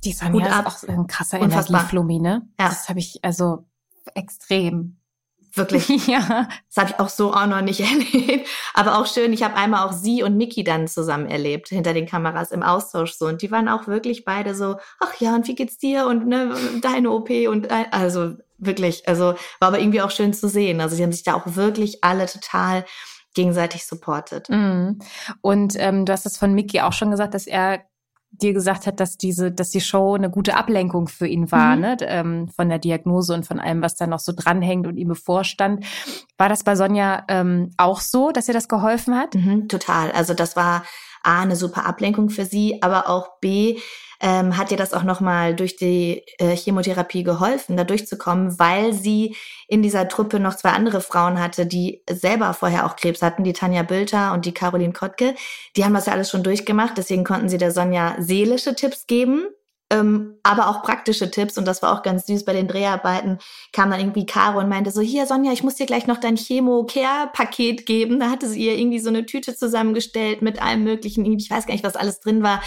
[0.05, 2.49] die Sonja ist auch ein krasser Energieflummi, ne?
[2.61, 2.69] Ja.
[2.69, 3.67] Das habe ich also
[4.15, 4.99] extrem.
[5.57, 5.89] Wirklich.
[6.07, 6.49] Ja.
[6.69, 7.81] Das habe ich auch so auch noch nicht
[8.21, 8.47] erlebt.
[8.75, 12.07] Aber auch schön, ich habe einmal auch sie und Miki dann zusammen erlebt, hinter den
[12.07, 13.27] Kameras im Austausch so.
[13.27, 16.07] Und die waren auch wirklich beide so, ach ja, und wie geht's dir?
[16.07, 20.81] Und ne, deine OP und also wirklich, also war aber irgendwie auch schön zu sehen.
[20.81, 22.85] Also sie haben sich da auch wirklich alle total
[23.35, 24.49] gegenseitig supportet.
[24.49, 24.99] Mhm.
[25.41, 27.85] Und ähm, du hast es von Miki auch schon gesagt, dass er
[28.43, 31.83] dir gesagt hat, dass diese, dass die Show eine gute Ablenkung für ihn war, mhm.
[31.83, 31.97] ne?
[32.03, 35.85] Ähm, von der Diagnose und von allem, was da noch so dranhängt und ihm bevorstand.
[36.39, 39.35] War das bei Sonja ähm, auch so, dass ihr das geholfen hat?
[39.35, 40.11] Mhm, total.
[40.13, 40.85] Also das war
[41.23, 43.79] A, eine super Ablenkung für sie, aber auch B,
[44.21, 49.37] ähm, hat ihr das auch nochmal durch die äh, Chemotherapie geholfen, da durchzukommen, weil sie
[49.69, 53.53] in dieser Truppe noch zwei andere Frauen hatte, die selber vorher auch Krebs hatten, die
[53.53, 55.35] Tanja Bülter und die Caroline Kottke.
[55.77, 59.47] Die haben das ja alles schon durchgemacht, deswegen konnten sie der Sonja seelische Tipps geben,
[59.89, 61.59] ähm, aber auch praktische Tipps.
[61.59, 63.39] Und das war auch ganz süß bei den Dreharbeiten.
[63.73, 66.37] Kam dann irgendwie Caro und meinte so hier Sonja ich muss dir gleich noch dein
[66.37, 68.19] Chemo Care Paket geben.
[68.19, 71.25] Da hatte sie ihr irgendwie so eine Tüte zusammengestellt mit allem möglichen.
[71.39, 72.61] Ich weiß gar nicht was alles drin war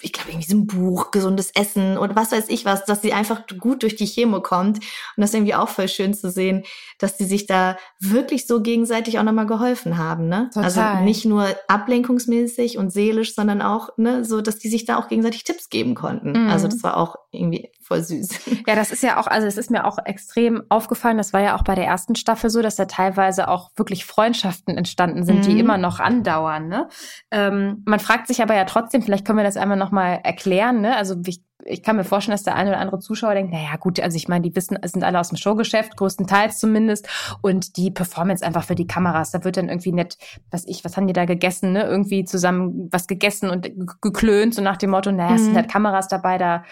[0.00, 3.12] ich glaube, irgendwie so ein Buch, gesundes Essen oder was weiß ich was, dass sie
[3.12, 4.78] einfach gut durch die Chemo kommt.
[4.78, 4.84] Und
[5.16, 6.64] das ist irgendwie auch voll schön zu sehen,
[6.98, 10.28] dass die sich da wirklich so gegenseitig auch nochmal geholfen haben.
[10.28, 10.50] Ne?
[10.52, 10.64] Total.
[10.64, 15.08] Also nicht nur ablenkungsmäßig und seelisch, sondern auch ne, so, dass die sich da auch
[15.08, 16.32] gegenseitig Tipps geben konnten.
[16.32, 16.48] Mhm.
[16.48, 18.28] Also das war auch irgendwie voll süß.
[18.66, 21.56] Ja, das ist ja auch, also es ist mir auch extrem aufgefallen, das war ja
[21.56, 25.42] auch bei der ersten Staffel so, dass da teilweise auch wirklich Freundschaften entstanden sind, Mhm.
[25.42, 26.68] die immer noch andauern.
[26.68, 26.88] Ne?
[27.30, 30.96] Ähm, man fragt sich aber ja trotzdem, vielleicht können wir das einmal nochmal erklären, ne?
[30.96, 33.98] Also ich, ich kann mir vorstellen, dass der eine oder andere Zuschauer denkt, naja gut,
[34.00, 37.08] also ich meine, die wissen, es sind alle aus dem Showgeschäft, größtenteils zumindest,
[37.42, 39.30] und die performen jetzt einfach für die Kameras.
[39.30, 40.16] Da wird dann irgendwie nicht,
[40.50, 41.82] was ich, was haben die da gegessen, ne?
[41.84, 45.56] Irgendwie zusammen was gegessen und ge- geklönt, so nach dem Motto, naja, es sind Mhm.
[45.56, 46.64] halt Kameras dabei, da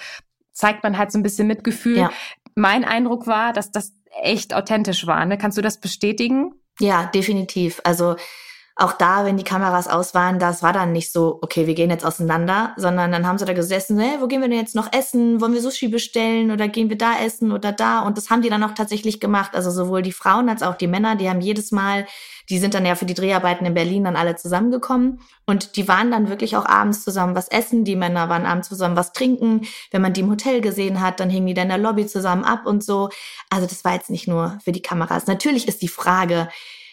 [0.59, 1.97] zeigt man halt so ein bisschen Mitgefühl.
[1.97, 2.11] Ja.
[2.57, 3.93] Mein Eindruck war, dass das
[4.23, 5.25] echt authentisch war.
[5.25, 5.39] Ne?
[5.39, 6.53] Kannst du das bestätigen?
[6.81, 7.81] Ja, definitiv.
[7.85, 8.17] Also
[8.81, 11.91] auch da, wenn die Kameras aus waren, das war dann nicht so, okay, wir gehen
[11.91, 14.93] jetzt auseinander, sondern dann haben sie da gesessen, hey, wo gehen wir denn jetzt noch
[14.93, 15.41] essen?
[15.41, 18.03] Wollen wir Sushi bestellen oder gehen wir da essen oder da?
[18.03, 19.57] Und das haben die dann auch tatsächlich gemacht.
[19.57, 22.07] Also sowohl die Frauen als auch die Männer, die haben jedes Mal,
[22.51, 26.13] die sind dann ja für die Dreharbeiten in Berlin dann alle zusammengekommen und die waren
[26.13, 27.85] dann wirklich auch abends zusammen was essen.
[27.85, 29.63] Die Männer waren abends zusammen was trinken.
[29.91, 32.45] Wenn man die im Hotel gesehen hat, dann hingen die dann in der Lobby zusammen
[32.45, 33.11] ab und so.
[33.51, 35.27] Also das war jetzt nicht nur für die Kameras.
[35.27, 36.49] Natürlich ist die Frage,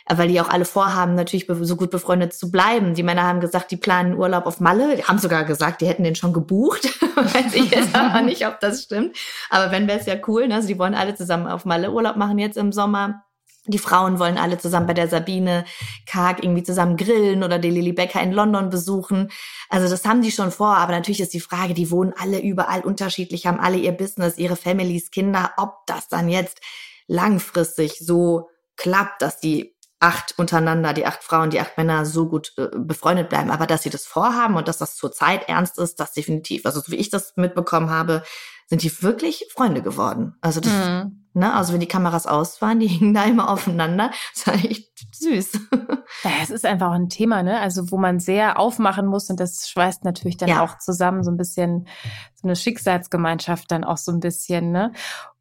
[0.08, 2.94] weil die auch alle vorhaben, natürlich so gut befreundet zu bleiben.
[2.94, 4.96] Die Männer haben gesagt, die planen Urlaub auf Malle.
[4.96, 6.86] Die haben sogar gesagt, die hätten den schon gebucht.
[7.16, 9.18] Weiß ich jetzt aber nicht, ob das stimmt.
[9.50, 10.48] Aber wenn, wäre es ja cool.
[10.48, 10.56] Ne?
[10.56, 13.24] Also die wollen alle zusammen auf Malle Urlaub machen jetzt im Sommer.
[13.68, 15.66] Die Frauen wollen alle zusammen bei der Sabine
[16.06, 19.32] Karg irgendwie zusammen grillen oder die Lily Becker in London besuchen.
[19.70, 22.82] Also das haben die schon vor, aber natürlich ist die Frage, die wohnen alle überall
[22.82, 26.62] unterschiedlich, haben alle ihr Business, ihre Families, Kinder, ob das dann jetzt
[27.08, 32.54] langfristig so klappt, dass die acht untereinander, die acht Frauen, die acht Männer so gut
[32.58, 36.12] äh, befreundet bleiben, aber dass sie das vorhaben und dass das zurzeit ernst ist, das
[36.14, 36.66] definitiv.
[36.66, 38.24] Also so wie ich das mitbekommen habe,
[38.68, 40.36] sind die wirklich Freunde geworden.
[40.42, 41.26] Also das, Mhm.
[41.34, 44.12] ne, also wenn die Kameras aus waren, die hingen da immer aufeinander.
[44.34, 45.60] Das war echt süß.
[46.24, 47.60] Ja, es ist einfach auch ein Thema, ne?
[47.60, 50.64] Also wo man sehr aufmachen muss und das schweißt natürlich dann Ja.
[50.64, 51.88] auch zusammen so ein bisschen
[52.36, 54.92] so eine Schicksalsgemeinschaft dann auch so ein bisschen, ne?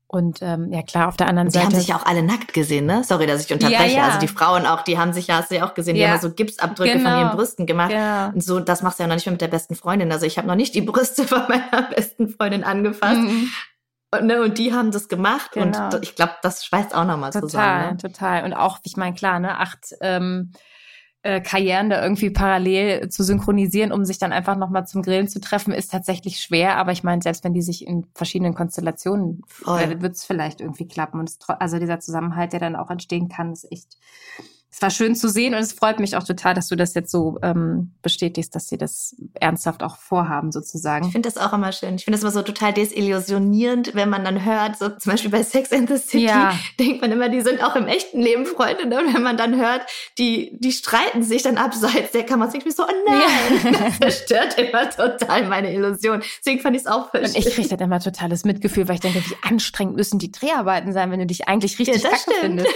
[0.07, 1.67] Und ähm, ja klar, auf der anderen Die Seite.
[1.67, 3.03] haben sich ja auch alle nackt gesehen, ne?
[3.03, 3.97] Sorry, dass ich unterbreche.
[3.97, 4.05] Ja, ja.
[4.07, 6.09] Also die Frauen auch, die haben sich ja, hast du ja auch gesehen, die Ja.
[6.09, 7.19] haben ja so Gipsabdrücke von Genau.
[7.21, 7.91] ihren Brüsten gemacht.
[7.91, 8.29] ja.
[8.29, 10.13] Und so, das machst du ja noch nicht mehr mit der besten Freundin.
[10.13, 13.19] Also ich habe noch nicht die Brüste von meiner besten Freundin angefasst.
[13.23, 13.49] Mhm.
[14.13, 15.51] Und, ne, und die haben das gemacht.
[15.53, 15.87] Genau.
[15.87, 17.91] Und ich glaube, das schweißt auch nochmal Total, zusammen.
[17.93, 17.97] Ne?
[17.97, 18.45] total.
[18.45, 20.53] Und auch, ich meine, klar, ne, acht ähm,
[21.25, 25.41] äh, Karrieren da irgendwie parallel zu synchronisieren, um sich dann einfach nochmal zum Grillen zu
[25.41, 26.77] treffen, ist tatsächlich schwer.
[26.77, 30.03] Aber ich meine, selbst wenn die sich in verschiedenen Konstellationen, Voll.
[30.03, 31.19] wird es vielleicht irgendwie klappen.
[31.19, 33.97] Und es, also dieser Zusammenhalt, der dann auch entstehen kann, ist echt,
[34.75, 37.13] es war schön zu sehen und es freut mich auch total, dass du das jetzt
[37.13, 41.07] so ähm, bestätigst, dass sie das ernsthaft auch vorhaben, sozusagen.
[41.07, 41.95] Ich finde das auch immer schön.
[41.95, 45.45] Ich finde das immer so total desillusionierend, wenn man dann hört, so zum Beispiel bei
[45.45, 46.53] Sex and the City, Ja.
[46.81, 48.87] denkt man immer, die sind auch im echten Leben Freunde.
[48.89, 48.99] Ne?
[48.99, 49.83] Und wenn man dann hört,
[50.19, 54.27] die, die streiten sich dann abseits der Kamera, denke ich mir so, oh nein, das
[54.27, 56.21] zerstört immer total meine Illusion.
[56.41, 57.53] Deswegen fand ich es auch voll Und ich schön.
[57.53, 61.21] kriege dann immer totales Mitgefühl, weil ich denke, wie anstrengend müssen die Dreharbeiten sein, wenn
[61.21, 62.69] du dich eigentlich richtig Ja, das findest.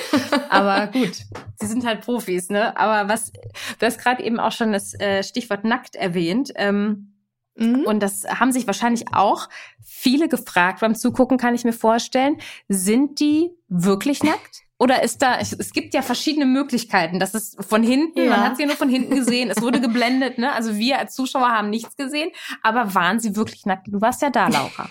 [0.48, 1.12] Aber gut,
[1.60, 2.76] sie sind halt Profis, ne?
[2.76, 6.52] Aber was, du hast gerade eben auch schon das äh, Stichwort nackt erwähnt.
[6.54, 7.14] Ähm,
[7.60, 7.80] Mhm.
[7.86, 9.48] und das haben sich wahrscheinlich auch
[9.84, 12.36] viele gefragt beim Zugucken, kann ich mir vorstellen.
[12.68, 14.60] Sind die wirklich nackt?
[14.78, 17.18] Oder ist da, es, gibt ja verschiedene Möglichkeiten.
[17.18, 18.30] Das ist von hinten, Ja.
[18.30, 20.52] man hat sie nur von hinten gesehen, es wurde geblendet, ne?
[20.52, 22.30] Also wir als Zuschauer haben nichts gesehen,
[22.62, 23.88] aber waren sie wirklich nackt?
[23.88, 24.88] Du warst ja da, Laura.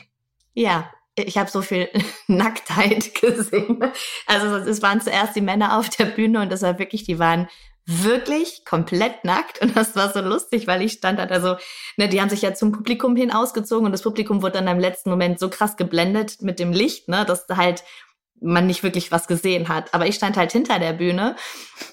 [0.54, 0.92] Ja,
[1.26, 1.90] ich habe so viel
[2.28, 3.80] Nacktheit gesehen.
[4.26, 7.48] Also es waren zuerst die Männer auf der Bühne und das war wirklich, die waren
[7.90, 11.56] wirklich komplett nackt und das war so lustig, weil ich stand da, also
[11.96, 14.80] ne, die haben sich ja zum Publikum hin ausgezogen und das Publikum wurde dann im
[14.80, 17.86] letzten Moment so krass geblendet mit dem Licht, ne, dass halt
[18.40, 19.94] man nicht wirklich was gesehen hat.
[19.94, 21.36] Aber ich stand halt hinter der Bühne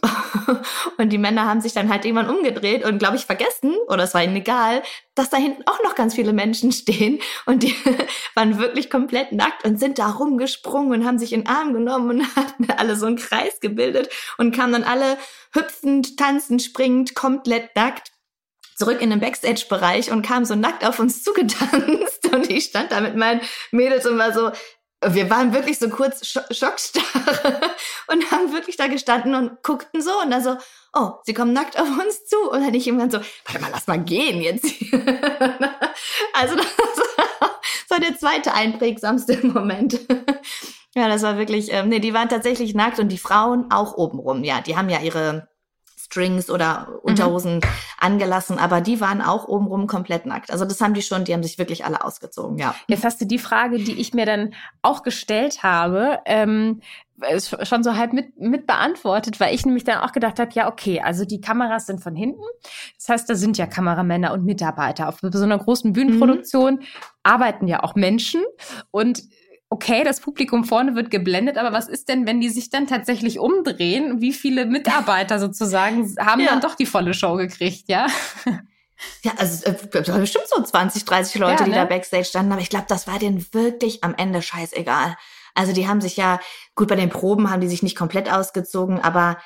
[0.99, 4.15] und die Männer haben sich dann halt irgendwann umgedreht und, glaube ich, vergessen, oder es
[4.15, 4.83] war ihnen egal,
[5.15, 7.75] dass da hinten auch noch ganz viele Menschen stehen und die
[8.35, 12.11] waren wirklich komplett nackt und sind da rumgesprungen und haben sich in den Arm genommen
[12.11, 15.17] und hatten alle so einen Kreis gebildet und kamen dann alle
[15.53, 18.11] hüpfend, tanzend, springend, komplett nackt
[18.77, 23.01] zurück in den Backstage-Bereich und kam so nackt auf uns zugetanzt und ich stand da
[23.01, 24.51] mit meinen Mädels und war so,
[25.09, 27.61] wir waren wirklich so kurz scho schockstarre
[28.09, 30.57] und haben wirklich da gestanden und guckten so und dann so,
[30.95, 33.87] oh, sie kommen nackt auf uns zu und dann ich irgendwann so, warte mal, lass
[33.87, 34.65] mal gehen jetzt.
[36.33, 36.67] also das,
[37.95, 40.01] war der zweite einprägsamste Moment.
[40.95, 44.45] ja, das war wirklich, ähm, nee, die waren tatsächlich nackt und die Frauen auch obenrum.
[44.45, 45.49] Ja, die haben ja ihre
[46.15, 47.63] Strings oder Unterhosen mhm.
[47.99, 50.53] angelassen, aber die waren auch obenrum komplett nackt.
[50.53, 52.75] Also das haben die schon, die haben sich wirklich alle ausgezogen, ja.
[52.87, 56.81] Jetzt hast du die Frage, die ich mir dann auch gestellt habe, ähm,
[57.63, 61.01] schon so halb mit, mit beantwortet, weil ich nämlich dann auch gedacht habe, ja, okay,
[61.01, 62.43] also die Kameras sind von hinten.
[62.97, 65.09] Das heißt, da sind ja Kameramänner und Mitarbeiter.
[65.09, 66.83] Auf so einer großen Bühnenproduktion mhm.
[67.23, 68.43] arbeiten ja auch Menschen
[68.91, 69.23] und
[69.71, 73.39] okay, das Publikum vorne wird geblendet, aber was ist denn, wenn die sich dann tatsächlich
[73.39, 74.21] umdrehen?
[74.21, 76.51] Wie viele Mitarbeiter sozusagen haben ja.
[76.51, 78.07] dann doch die volle Show gekriegt, ja?
[79.23, 81.65] Ja, also es äh, bestimmt so 20, 30 Leute, ja, ne?
[81.67, 85.17] die da Backstage standen, aber ich glaube, das war denen wirklich am Ende scheißegal.
[85.55, 86.41] Also die haben sich ja,
[86.75, 89.39] gut, bei den Proben haben die sich nicht komplett ausgezogen, aber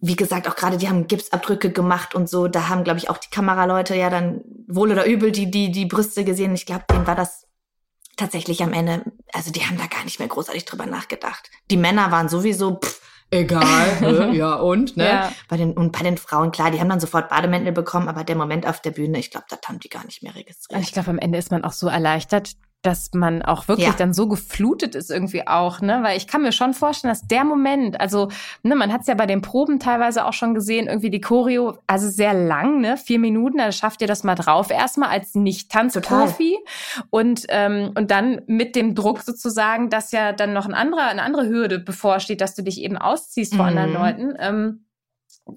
[0.00, 3.18] wie gesagt, auch gerade die haben Gipsabdrücke gemacht und so, da haben, glaube ich, auch
[3.18, 6.54] die Kameraleute ja dann wohl oder übel die, die, die Brüste gesehen.
[6.54, 7.45] Ich glaube, denen war das
[8.16, 9.02] tatsächlich am Ende,
[9.32, 11.50] also die haben da gar nicht mehr großartig drüber nachgedacht.
[11.70, 13.00] Die Männer waren sowieso, pff,
[13.30, 14.34] egal, ne?
[14.34, 15.06] ja und, ne?
[15.06, 15.32] Ja.
[15.48, 18.36] Bei den, und bei den Frauen, klar, die haben dann sofort Bademäntel bekommen, aber der
[18.36, 20.82] Moment auf der Bühne, ich glaube, das haben die gar nicht mehr registriert.
[20.82, 23.94] Ich glaube, am Ende ist man auch so erleichtert, dass man auch wirklich ja.
[23.94, 26.00] dann so geflutet ist irgendwie auch, ne?
[26.02, 28.28] Weil ich kann mir schon vorstellen, dass der Moment, also,
[28.62, 31.78] ne, man hat es ja bei den Proben teilweise auch schon gesehen, irgendwie die Choreo,
[31.86, 32.96] also sehr lang, ne?
[32.96, 36.58] Vier Minuten, da schafft ihr das mal drauf erstmal als Nicht-Tanzprofi.
[37.10, 41.22] Und, ähm, und dann mit dem Druck sozusagen, dass ja dann noch ein anderer, eine
[41.22, 43.78] andere Hürde bevorsteht, dass du dich eben ausziehst vor mhm.
[43.78, 44.34] anderen Leuten.
[44.38, 44.85] Ähm,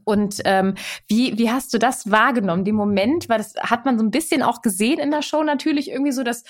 [0.03, 0.75] und ähm,
[1.07, 3.27] wie, wie hast du das wahrgenommen, den Moment?
[3.27, 6.23] Weil das hat man so ein bisschen auch gesehen in der Show natürlich irgendwie so,
[6.23, 6.43] dass,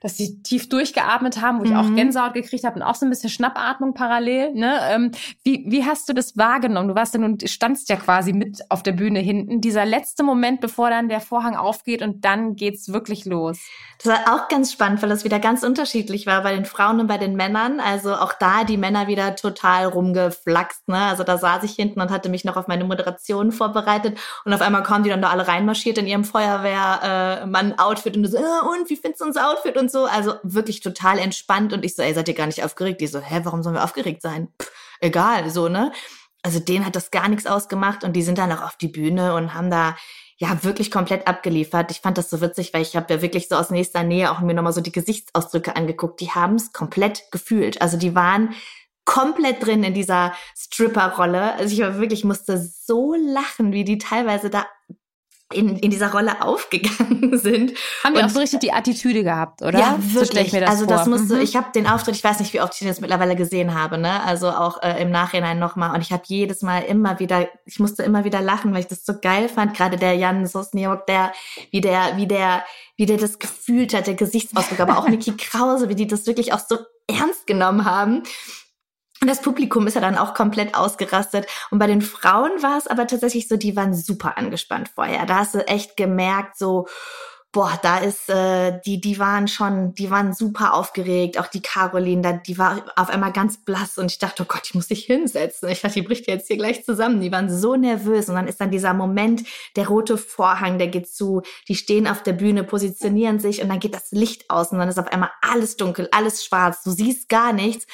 [0.00, 1.70] dass sie tief durchgeatmet haben, wo mhm.
[1.70, 1.96] ich auch mhm.
[1.96, 4.54] Gänsehaut gekriegt habe und auch so ein bisschen Schnappatmung parallel.
[4.54, 4.78] Ne?
[4.90, 5.10] Ähm,
[5.44, 6.88] wie, wie hast du das wahrgenommen?
[6.88, 9.60] Du warst ja nun, standst ja quasi mit auf der Bühne hinten.
[9.60, 13.58] Dieser letzte Moment, bevor dann der Vorhang aufgeht und dann geht's wirklich los.
[14.02, 17.06] Das war auch ganz spannend, weil das wieder ganz unterschiedlich war bei den Frauen und
[17.06, 17.78] bei den Männern.
[17.80, 20.88] Also auch da die Männer wieder total rumgeflaxt.
[20.88, 20.98] Ne?
[20.98, 24.60] Also da saß ich hinten und hatte mich noch auf meine Moderation vorbereitet und auf
[24.60, 28.90] einmal kamen die dann da alle reinmarschiert in ihrem Feuerwehrmann-Outfit äh, und so, äh, und
[28.90, 30.04] wie findest du unser Outfit und so.
[30.06, 33.00] Also wirklich total entspannt und ich so, ey, seid ihr gar nicht aufgeregt?
[33.00, 34.48] Die so, hä, warum sollen wir aufgeregt sein?
[34.60, 34.70] Pff,
[35.00, 35.92] egal, so, ne?
[36.42, 39.34] Also denen hat das gar nichts ausgemacht und die sind dann auch auf die Bühne
[39.34, 39.96] und haben da
[40.38, 41.90] ja wirklich komplett abgeliefert.
[41.90, 44.40] Ich fand das so witzig, weil ich habe ja wirklich so aus nächster Nähe auch
[44.40, 46.20] mir nochmal so die Gesichtsausdrücke angeguckt.
[46.20, 47.80] Die haben es komplett gefühlt.
[47.80, 48.54] Also die waren
[49.06, 51.54] komplett drin in dieser Stripper-Rolle.
[51.54, 54.66] Also ich war wirklich, musste so lachen, wie die teilweise da
[55.52, 57.72] in, in dieser Rolle aufgegangen sind.
[58.02, 59.78] Haben die auch so richtig die Attitüde gehabt, oder?
[59.78, 60.50] Ja, wirklich.
[60.50, 61.10] So das also das vor.
[61.10, 61.40] musste, mhm.
[61.40, 63.96] ich habe den Auftritt, ich weiß nicht, wie oft ich den jetzt mittlerweile gesehen habe,
[63.96, 64.22] ne?
[64.24, 65.94] Also auch äh, im Nachhinein nochmal.
[65.94, 69.04] Und ich habe jedes Mal immer wieder, ich musste immer wieder lachen, weil ich das
[69.06, 69.74] so geil fand.
[69.74, 71.32] Gerade der Jan Sosniok, der,
[71.70, 72.64] wie der, wie der,
[72.96, 76.52] wie der das gefühlt hat, der Gesichtsausdruck, aber auch Niki Krause, wie die das wirklich
[76.52, 78.24] auch so ernst genommen haben.
[79.20, 81.46] Und das Publikum ist ja dann auch komplett ausgerastet.
[81.70, 85.24] Und bei den Frauen war es aber tatsächlich so, die waren super angespannt vorher.
[85.26, 86.86] Da hast du echt gemerkt, so,
[87.56, 91.40] boah, da ist, äh, die, die waren schon, die waren super aufgeregt.
[91.40, 94.60] Auch die Caroline, da, die war auf einmal ganz blass und ich dachte, oh Gott,
[94.64, 95.70] ich muss dich hinsetzen.
[95.70, 97.22] Ich dachte, die bricht jetzt hier gleich zusammen.
[97.22, 101.08] Die waren so nervös und dann ist dann dieser Moment, der rote Vorhang, der geht
[101.08, 104.78] zu, die stehen auf der Bühne, positionieren sich und dann geht das Licht aus und
[104.78, 106.82] dann ist auf einmal alles dunkel, alles schwarz.
[106.82, 107.86] Du siehst gar nichts.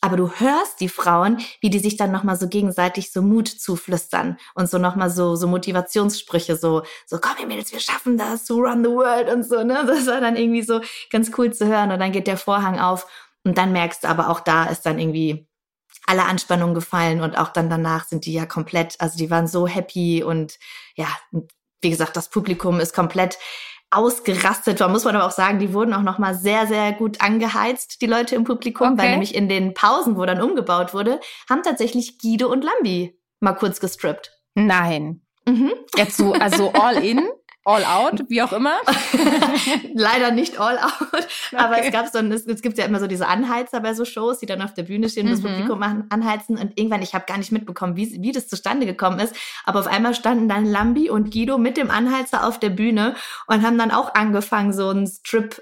[0.00, 4.38] Aber du hörst die Frauen, wie die sich dann nochmal so gegenseitig so Mut zuflüstern
[4.54, 8.54] und so nochmal so, so Motivationssprüche, so, so, komm ihr Mädels, wir schaffen das, to
[8.54, 9.84] run the world und so, ne?
[9.86, 10.80] Das war dann irgendwie so
[11.10, 13.06] ganz cool zu hören und dann geht der Vorhang auf
[13.44, 15.48] und dann merkst du aber auch da ist dann irgendwie
[16.06, 19.66] alle Anspannung gefallen und auch dann danach sind die ja komplett, also die waren so
[19.66, 20.58] happy und
[20.94, 21.08] ja,
[21.80, 23.38] wie gesagt, das Publikum ist komplett
[23.90, 27.20] ausgerastet war, muss man aber auch sagen, die wurden auch noch mal sehr, sehr gut
[27.20, 28.98] angeheizt, die Leute im Publikum, okay.
[28.98, 33.54] weil nämlich in den Pausen, wo dann umgebaut wurde, haben tatsächlich Guido und Lambi mal
[33.54, 34.32] kurz gestrippt.
[34.54, 35.22] Nein.
[35.46, 35.72] Mhm.
[35.96, 37.22] Jetzt so, also all in?
[37.68, 38.76] All out, wie auch immer.
[39.92, 40.92] Leider nicht all out.
[41.12, 41.26] Okay.
[41.54, 44.06] Aber es gab so ein, es, es, gibt ja immer so diese Anheizer bei so
[44.06, 45.42] Shows, die dann auf der Bühne stehen und mhm.
[45.42, 46.56] das Publikum machen, anheizen.
[46.56, 49.36] Und irgendwann, ich habe gar nicht mitbekommen, wie, wie das zustande gekommen ist.
[49.66, 53.14] Aber auf einmal standen dann Lambi und Guido mit dem Anheizer auf der Bühne
[53.48, 55.60] und haben dann auch angefangen, so einen Strip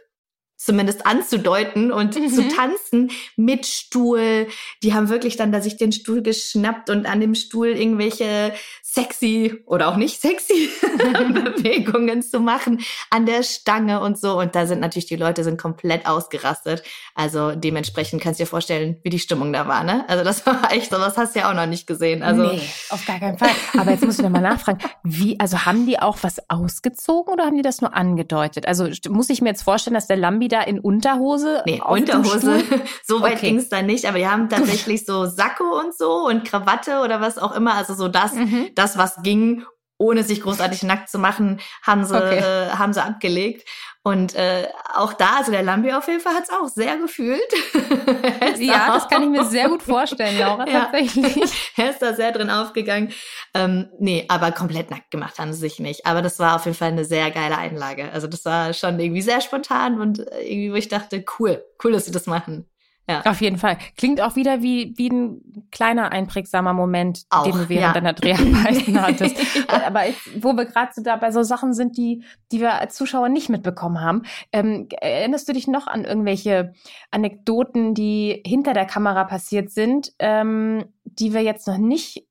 [0.57, 2.29] zumindest anzudeuten und mhm.
[2.29, 4.49] zu tanzen mit Stuhl.
[4.83, 8.53] Die haben wirklich dann da sich den Stuhl geschnappt und an dem Stuhl irgendwelche
[8.97, 12.81] sexy oder auch nicht sexy Bewegungen zu machen
[13.11, 14.39] an der Stange und so.
[14.39, 16.83] Und da sind natürlich die Leute sind komplett ausgerastet.
[17.15, 20.05] Also dementsprechend kannst du dir vorstellen, wie die Stimmung da war, ne?
[20.09, 22.23] Also das war echt so, das hast du ja auch noch nicht gesehen.
[22.23, 23.51] Also nee, auf gar keinen Fall.
[23.79, 27.57] Aber jetzt muss ich nochmal nachfragen, wie, also haben die auch was ausgezogen oder haben
[27.57, 28.67] die das nur angedeutet?
[28.67, 32.63] Also muss ich mir jetzt vorstellen, dass der Lambi da in Unterhose Nee, Unterhose,
[33.05, 33.49] so weit okay.
[33.49, 37.21] ging es da nicht, aber die haben tatsächlich so Sakko und so und Krawatte oder
[37.21, 38.69] was auch immer, also so das, mhm.
[38.75, 39.65] das was ging,
[39.99, 42.39] ohne sich großartig nackt zu machen, haben sie, okay.
[42.39, 43.67] äh, haben sie abgelegt.
[44.07, 47.41] Und äh, auch da, also der Lambi auf jeden Fall hat es auch sehr gefühlt.
[48.59, 50.85] ja, das kann ich mir sehr gut vorstellen, Laura, ja.
[50.85, 51.73] tatsächlich.
[51.77, 53.13] er ist da sehr drin aufgegangen.
[53.53, 56.07] Ähm, nee, aber komplett nackt gemacht haben sie sich nicht.
[56.07, 58.13] Aber das war auf jeden Fall eine sehr geile Einlage.
[58.13, 62.05] Also das war schon irgendwie sehr spontan und irgendwie, wo ich dachte, cool, cool, dass
[62.05, 62.71] sie das machen.
[63.09, 63.23] Ja.
[63.25, 63.79] Auf jeden Fall.
[63.97, 67.93] Klingt auch wieder wie, wie ein kleiner einprägsamer Moment, auch, den du während ja.
[67.93, 69.37] deiner Dreharbeiten hattest.
[69.39, 69.87] ja.
[69.87, 72.97] Aber ich, wo wir gerade so da bei so Sachen sind, die, die wir als
[72.97, 76.75] Zuschauer nicht mitbekommen haben, ähm, erinnerst du dich noch an irgendwelche
[77.13, 82.27] Anekdoten, die hinter der Kamera passiert sind, ähm, die wir jetzt noch nicht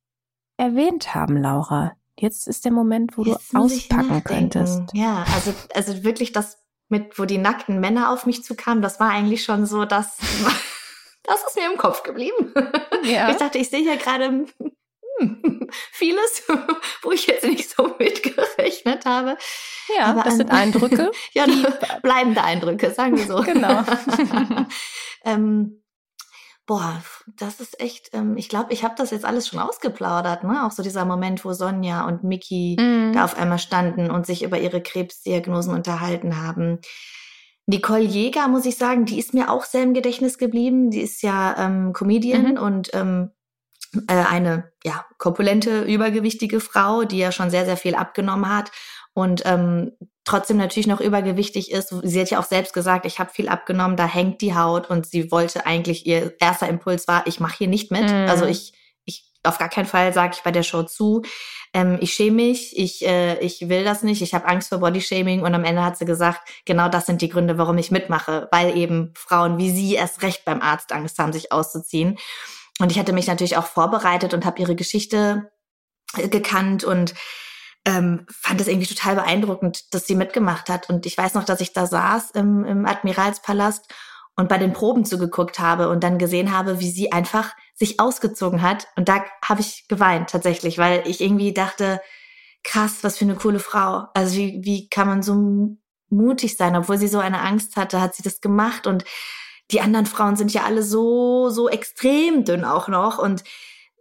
[0.57, 1.93] erwähnt haben, Laura?
[2.17, 4.81] Jetzt ist der Moment, wo jetzt du auspacken könntest.
[4.93, 9.09] Ja, also, also wirklich das mit, wo die nackten Männer auf mich zukamen, das war
[9.09, 10.17] eigentlich schon so, dass
[11.23, 12.53] das ist mir im Kopf geblieben.
[13.03, 13.29] Ja.
[13.29, 14.45] Ich dachte, ich sehe hier gerade
[15.19, 16.43] hm, vieles,
[17.01, 19.37] wo ich jetzt nicht so mitgerechnet habe.
[19.97, 21.11] Ja, Aber das sind Eindrücke.
[21.33, 21.45] ja,
[22.01, 23.41] bleibende Eindrücke, sagen wir so.
[23.41, 23.83] Genau.
[25.25, 25.81] ähm,
[26.67, 30.65] Boah, das ist echt, ähm, ich glaube, ich habe das jetzt alles schon ausgeplaudert, ne?
[30.65, 33.13] Auch so dieser Moment, wo Sonja und Miki mm.
[33.13, 36.79] da auf einmal standen und sich über ihre Krebsdiagnosen unterhalten haben.
[37.67, 40.89] Nicole Jäger, muss ich sagen, die ist mir auch sehr im Gedächtnis geblieben.
[40.89, 42.57] Die ist ja ähm, Comedian mhm.
[42.57, 43.31] und ähm,
[44.07, 48.71] äh, eine ja korpulente, übergewichtige Frau, die ja schon sehr, sehr viel abgenommen hat
[49.15, 49.93] und ähm,
[50.25, 51.95] trotzdem natürlich noch übergewichtig ist.
[52.03, 55.05] Sie hat ja auch selbst gesagt, ich habe viel abgenommen, da hängt die Haut und
[55.05, 58.03] sie wollte eigentlich, ihr erster Impuls war, ich mache hier nicht mit.
[58.03, 58.29] Mm.
[58.29, 58.73] Also ich,
[59.05, 61.21] ich auf gar keinen Fall sage ich bei der Show zu.
[61.73, 65.43] Ähm, ich schäme mich, ich, äh, ich will das nicht, ich habe Angst vor Bodyshaming
[65.43, 68.75] und am Ende hat sie gesagt, genau das sind die Gründe, warum ich mitmache, weil
[68.75, 72.17] eben Frauen wie sie erst recht beim Arzt Angst haben, sich auszuziehen.
[72.79, 75.51] Und ich hatte mich natürlich auch vorbereitet und habe ihre Geschichte
[76.17, 77.13] äh, gekannt und
[77.85, 80.89] ähm, fand es irgendwie total beeindruckend, dass sie mitgemacht hat.
[80.89, 83.93] Und ich weiß noch, dass ich da saß im, im Admiralspalast
[84.35, 88.61] und bei den Proben zugeguckt habe und dann gesehen habe, wie sie einfach sich ausgezogen
[88.61, 88.87] hat.
[88.95, 92.01] Und da habe ich geweint tatsächlich, weil ich irgendwie dachte,
[92.63, 94.07] krass, was für eine coole Frau.
[94.13, 95.77] Also wie, wie kann man so
[96.09, 99.05] mutig sein, obwohl sie so eine Angst hatte, hat sie das gemacht und
[99.71, 103.43] die anderen Frauen sind ja alle so, so extrem dünn auch noch und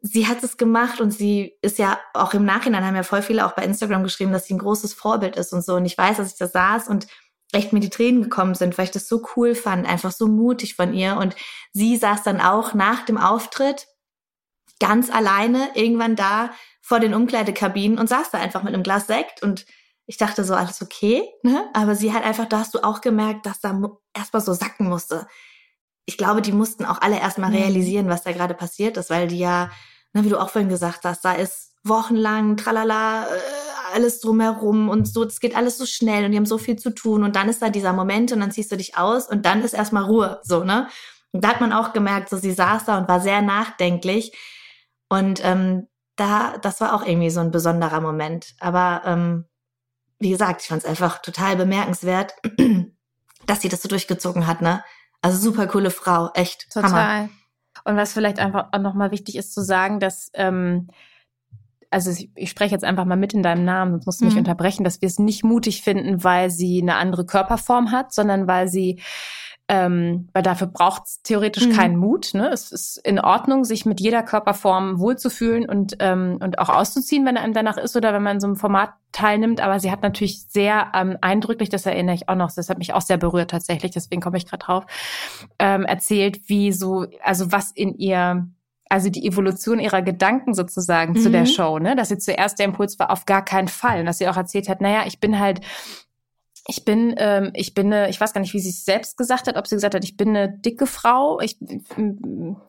[0.06, 3.46] sie hat es gemacht und sie ist ja auch im Nachhinein haben ja voll viele
[3.46, 5.76] auch bei Instagram geschrieben, dass sie ein großes Vorbild ist und so.
[5.76, 7.06] Und ich weiß, dass ich da saß und
[7.52, 10.74] echt mir die Tränen gekommen sind, weil ich das so cool fand, einfach so mutig
[10.74, 11.16] von ihr.
[11.16, 11.34] Und
[11.72, 13.86] sie saß dann auch nach dem Auftritt
[14.78, 16.50] ganz alleine irgendwann da
[16.82, 19.64] vor den Umkleidekabinen und saß da einfach mit einem Glas Sekt und
[20.04, 21.64] ich dachte so, alles okay, ne?
[21.72, 23.80] Aber sie hat einfach, da hast du auch gemerkt, dass da
[24.12, 25.26] erstmal so sacken musste.
[26.04, 27.56] Ich glaube, die mussten auch alle erstmal mhm.
[27.56, 29.70] realisieren, was da gerade passiert ist, weil die ja
[30.14, 33.40] ne, wie du auch vorhin gesagt hast, da ist wochenlang, tralala, äh,
[33.94, 36.90] alles drumherum und so, es geht alles so schnell und die haben so viel zu
[36.90, 39.62] tun und dann ist da dieser Moment und dann ziehst du dich aus und dann
[39.62, 40.88] ist erstmal Ruhe, so, ne?
[41.32, 44.32] Und da hat man auch gemerkt, so sie saß da und war sehr nachdenklich
[45.08, 48.54] und ähm, da, das war auch irgendwie so ein besonderer Moment.
[48.60, 49.44] Aber ähm,
[50.18, 52.34] wie gesagt, ich fand es einfach total bemerkenswert,
[53.46, 54.82] dass sie das so durchgezogen hat, ne?
[55.22, 56.70] Also super coole Frau, echt.
[56.70, 56.92] Total.
[56.92, 57.28] Hammer.
[57.84, 60.88] Und was vielleicht einfach auch nochmal wichtig ist zu sagen, dass, ähm,
[61.90, 64.40] also ich spreche jetzt einfach mal mit in deinem Namen, sonst musst du mich mhm.
[64.40, 68.68] unterbrechen, dass wir es nicht mutig finden, weil sie eine andere Körperform hat, sondern weil
[68.68, 69.00] sie
[69.66, 71.72] ähm, weil dafür braucht es theoretisch mhm.
[71.72, 72.34] keinen Mut.
[72.34, 72.50] Ne?
[72.50, 77.38] Es ist in Ordnung, sich mit jeder Körperform wohlzufühlen und, ähm, und auch auszuziehen, wenn
[77.38, 79.62] einem danach ist oder wenn man in so einem Format teilnimmt.
[79.62, 82.92] Aber sie hat natürlich sehr ähm, eindrücklich, das erinnere ich auch noch, das hat mich
[82.92, 84.84] auch sehr berührt tatsächlich, deswegen komme ich gerade drauf,
[85.58, 88.46] ähm, erzählt, wie so, also was in ihr
[88.90, 91.18] also die Evolution ihrer Gedanken sozusagen mhm.
[91.18, 91.46] zu der mhm.
[91.46, 91.96] Show, ne?
[91.96, 94.00] Dass sie zuerst der Impuls war, auf gar keinen Fall.
[94.00, 95.62] Und dass sie auch erzählt hat, naja, ich bin halt
[96.66, 99.48] ich bin, ähm, ich bin eine, ich weiß gar nicht, wie sie es selbst gesagt
[99.48, 101.38] hat, ob sie gesagt hat, ich bin eine dicke Frau.
[101.40, 101.58] Ich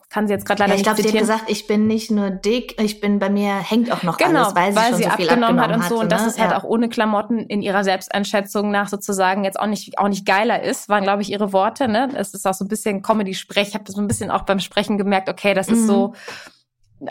[0.09, 1.05] kann sie jetzt gerade leider ja, ich glaub, nicht.
[1.05, 3.93] Ich glaube, sie hat gesagt, ich bin nicht nur dick, ich bin bei mir hängt
[3.93, 5.97] auch noch genau, alles, weil sie, weil schon sie so viel abgenommen, abgenommen hat und
[5.97, 6.03] so.
[6.03, 6.27] und das ne?
[6.27, 10.25] ist halt auch ohne Klamotten in ihrer Selbsteinschätzung nach sozusagen jetzt auch nicht auch nicht
[10.25, 11.87] geiler ist, waren glaube ich ihre Worte.
[11.87, 13.69] Ne, es ist auch so ein bisschen Comedy-Sprech.
[13.69, 15.29] Ich habe das so ein bisschen auch beim Sprechen gemerkt.
[15.29, 15.87] Okay, das ist mhm.
[15.87, 16.13] so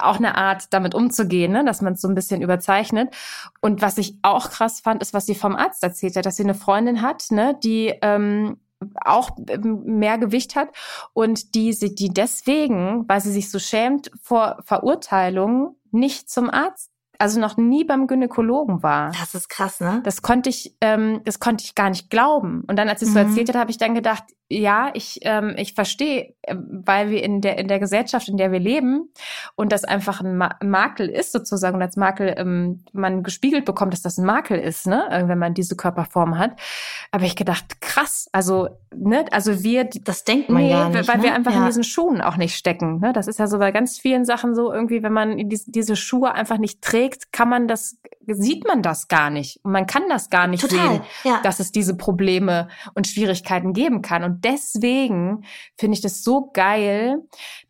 [0.00, 1.64] auch eine Art, damit umzugehen, ne?
[1.64, 3.14] dass man es so ein bisschen überzeichnet.
[3.60, 6.44] Und was ich auch krass fand, ist, was sie vom Arzt erzählt hat, dass sie
[6.44, 8.58] eine Freundin hat, ne, die ähm,
[8.96, 9.30] auch
[9.62, 10.68] mehr Gewicht hat
[11.12, 16.90] und die sie, die deswegen, weil sie sich so schämt vor Verurteilung, nicht zum Arzt
[17.18, 19.12] also noch nie beim Gynäkologen war.
[19.12, 20.00] Das ist krass, ne?
[20.04, 22.64] Das konnte ich, ähm, das konnte ich gar nicht glauben.
[22.66, 23.14] Und dann, als sie es mhm.
[23.14, 27.22] so erzählt hat, habe ich dann gedacht, ja, ich, ähm, ich verstehe, äh, weil wir
[27.22, 29.10] in der, in der Gesellschaft, in der wir leben
[29.56, 33.94] und das einfach ein Ma Makel ist sozusagen und als Makel ähm, man gespiegelt bekommt,
[33.94, 36.60] dass das ein Makel ist, ne, wenn man diese Körperform hat.
[37.10, 39.84] Aber ich gedacht, krass, also, ne, also wir.
[39.84, 41.22] Das denkt man nee, ja nicht, weil ne?
[41.24, 41.60] wir einfach ja.
[41.60, 43.12] in diesen Schuhen auch nicht stecken, ne.
[43.12, 46.32] Das ist ja so bei ganz vielen Sachen so irgendwie, wenn man diese, diese Schuhe
[46.32, 49.60] einfach nicht trägt, kann man das, sieht man das gar nicht.
[49.62, 51.40] Und man kann das gar nicht Total, sehen, ja.
[51.42, 54.22] dass es diese Probleme und Schwierigkeiten geben kann.
[54.22, 55.44] Und deswegen
[55.78, 57.18] finde ich das so geil,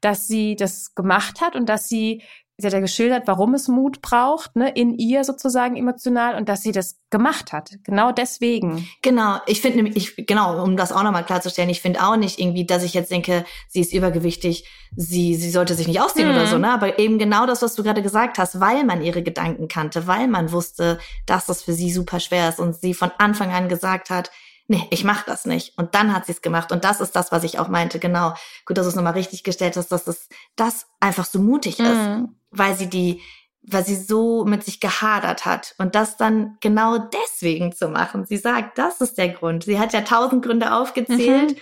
[0.01, 2.23] dass sie das gemacht hat und dass sie
[2.57, 6.63] sie hat ja geschildert, warum es Mut braucht, ne, in ihr sozusagen emotional und dass
[6.63, 7.71] sie das gemacht hat.
[7.83, 8.89] Genau deswegen.
[9.03, 12.39] Genau, ich finde nämlich, ich, genau, um das auch nochmal klarzustellen, ich finde auch nicht
[12.39, 16.35] irgendwie, dass ich jetzt denke, sie ist übergewichtig, sie, sie sollte sich nicht ausziehen Mhm.
[16.35, 16.71] oder so, ne?
[16.71, 20.29] Aber eben genau das, was du gerade gesagt hast, weil man ihre Gedanken kannte, weil
[20.29, 24.11] man wusste, dass das für sie super schwer ist und sie von Anfang an gesagt
[24.11, 24.31] hat,
[24.69, 25.77] nee, ich mach das nicht.
[25.79, 26.73] Und dann hat sie es gemacht.
[26.73, 28.35] Und das ist das, was ich auch meinte, genau.
[28.67, 31.87] Gut, dass du es nochmal richtig gestellt hast, dass das, das einfach so mutig ist
[31.87, 32.35] Mhm.
[32.51, 33.21] weil sie die,
[33.63, 38.27] weil sie so mit sich gehadert hat und das dann genau deswegen zu machen.
[38.27, 39.65] Sie sagt, das ist der Grund.
[39.65, 41.57] Sie hat ja tausend Gründe aufgezählt,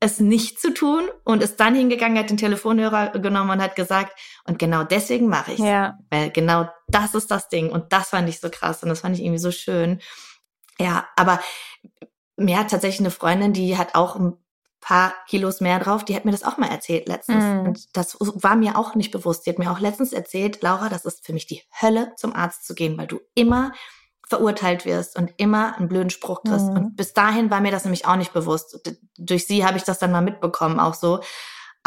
[0.00, 4.18] es nicht zu tun und ist dann hingegangen, hat den Telefonhörer genommen und hat gesagt,
[4.44, 5.98] und genau deswegen mache ich Ja.
[6.10, 9.16] Weil genau das ist das Ding und das fand ich so krass und das fand
[9.16, 10.00] ich irgendwie so schön.
[10.80, 11.40] Ja, aber
[12.38, 14.36] mir hat tatsächlich eine Freundin, die hat auch ein
[14.80, 17.44] paar Kilos mehr drauf, die hat mir das auch mal erzählt letztens.
[17.44, 17.60] Mhm.
[17.60, 19.44] Und das war mir auch nicht bewusst.
[19.44, 22.66] Die hat mir auch letztens erzählt, Laura, das ist für mich die Hölle, zum Arzt
[22.66, 23.72] zu gehen, weil du immer
[24.28, 26.66] verurteilt wirst und immer einen blöden Spruch kriegst.
[26.66, 26.76] Mhm.
[26.76, 28.78] Und bis dahin war mir das nämlich auch nicht bewusst.
[29.16, 31.20] Durch sie habe ich das dann mal mitbekommen, auch so.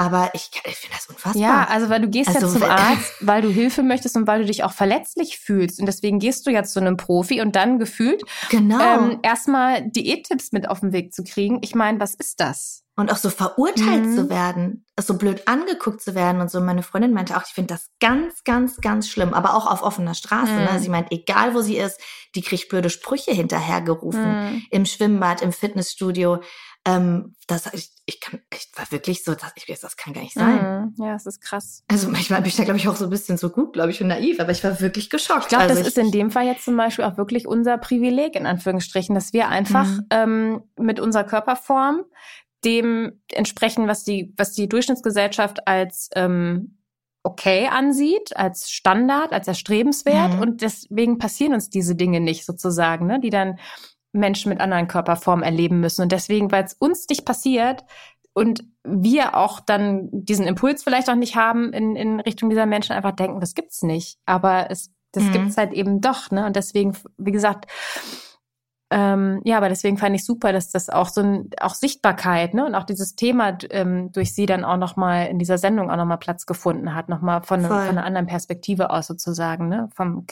[0.02, 1.40] Aber ich, ich finde das unfassbar.
[1.42, 4.40] Ja, also weil du gehst Also, ja zum Arzt, weil du Hilfe möchtest und weil
[4.42, 5.80] du dich auch verletzlich fühlst.
[5.80, 8.82] Und deswegen gehst du ja zu einem Profi und dann gefühlt genau.
[8.82, 11.60] ähm, erstmal Diättipps mit auf den Weg zu kriegen.
[11.62, 12.84] Ich meine, was ist das?
[12.96, 14.16] Und auch so verurteilt Mhm.
[14.16, 16.60] zu werden, so blöd angeguckt zu werden und so.
[16.62, 20.16] Meine Freundin meinte auch, ich finde das ganz, ganz, ganz schlimm, aber auch auf offener
[20.16, 20.52] Straße.
[20.52, 20.64] Mhm.
[20.64, 20.80] Ne?
[20.80, 22.00] Sie meint, egal wo sie ist,
[22.36, 24.46] die kriegt blöde Sprüche hinterhergerufen.
[24.54, 24.66] Mhm.
[24.72, 26.40] Im Schwimmbad, im Fitnessstudio.
[26.84, 30.34] Ähm, das, ich, ich kann, ich war wirklich so, das, ich, das kann gar nicht
[30.34, 30.94] sein.
[30.98, 31.06] Mhm.
[31.06, 31.84] Ja, es ist krass.
[31.88, 34.02] Also manchmal bin ich da, glaube ich, auch so ein bisschen so gut, glaube ich,
[34.02, 35.44] und naiv, aber ich war wirklich geschockt.
[35.44, 38.36] Ich glaube, also das ist in dem Fall jetzt zum Beispiel auch wirklich unser Privileg,
[38.36, 40.08] in Anführungsstrichen, dass wir einfach Mhm.
[40.10, 42.06] ähm, mit unserer Körperform
[42.64, 46.78] dem entsprechen, was die, was die Durchschnittsgesellschaft als ähm,
[47.24, 50.36] okay ansieht, als Standard, als erstrebenswert.
[50.36, 50.40] Mhm.
[50.42, 53.60] Und deswegen passieren uns diese Dinge nicht sozusagen, ne, die dann
[54.14, 56.02] Menschen mit anderen Körperformen erleben müssen.
[56.02, 57.84] Und deswegen, weil es uns nicht passiert
[58.34, 62.94] und wir auch dann diesen Impuls vielleicht auch nicht haben, in, in Richtung dieser Menschen
[62.94, 64.18] einfach denken, das gibt's nicht.
[64.26, 65.32] Aber es, das Mhm.
[65.32, 66.46] gibt's halt eben doch, ne?
[66.46, 67.68] Und deswegen, wie gesagt,
[68.94, 72.66] ähm, ja, aber deswegen fand ich super, dass das auch so ein, auch Sichtbarkeit, ne,
[72.66, 76.18] und auch dieses Thema ähm, durch sie dann auch nochmal in dieser Sendung auch nochmal
[76.18, 80.26] Platz gefunden hat, nochmal von, von einer anderen Perspektive aus sozusagen, ne, vom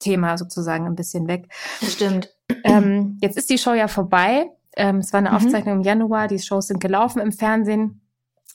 [0.00, 1.48] Krebsthema sozusagen ein bisschen weg.
[1.82, 2.30] Stimmt.
[2.64, 4.46] Ähm, jetzt ist die Show ja vorbei.
[4.76, 5.36] Ähm, es war eine Mhm.
[5.36, 6.26] Aufzeichnung im Januar.
[6.28, 8.00] Die Shows sind gelaufen im Fernsehen.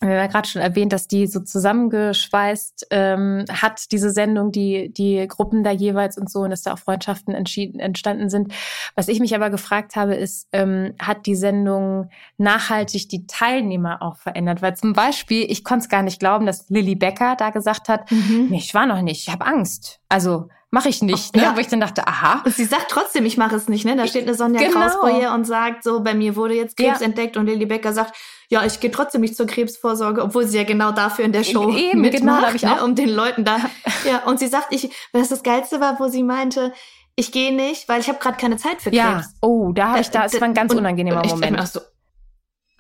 [0.02, 4.92] Wir haben ja gerade schon erwähnt, dass die so zusammengeschweißt ähm, hat, diese Sendung, die,
[4.92, 8.54] die Gruppen da jeweils und so, und dass da auch Freundschaften entschieden, entstanden sind.
[8.96, 14.18] Was ich mich aber gefragt habe, ist, ähm, hat die Sendung nachhaltig die Teilnehmer auch
[14.18, 14.62] verändert?
[14.62, 18.12] Weil zum Beispiel, ich konnte es gar nicht glauben, dass Lilly Becker da gesagt hat,
[18.12, 18.52] Mhm.
[18.52, 20.02] ich war noch nicht, ich habe Angst.
[20.10, 21.36] Also mache ich nicht.
[21.36, 21.44] Ne?
[21.44, 21.56] Ja.
[21.56, 23.96] Wo ich dann dachte, aha, Und sie sagt trotzdem, ich mache es nicht, ne?
[23.96, 24.80] Da steht eine Sonja Genau.
[24.82, 27.06] Kraus vor ihr und sagt so, bei mir wurde jetzt Krebs Ja.
[27.06, 28.16] entdeckt und Lilly Becker sagt,
[28.50, 31.70] ja, ich gehe trotzdem nicht zur Krebsvorsorge, obwohl sie ja genau dafür in der Show
[31.76, 32.80] Eben, mitmacht, genau, da hab ich ne?
[32.80, 33.58] auch- um den Leuten da.
[34.06, 36.74] Ja, und sie sagt, ich, was das Geilste war, wo sie meinte,
[37.16, 38.98] ich gehe nicht, weil ich habe gerade keine Zeit für Krebs.
[38.98, 41.68] Ja, oh, da habe ich da, es war ein ganz Und- unangenehmer und ich Moment.
[41.70, 41.80] so,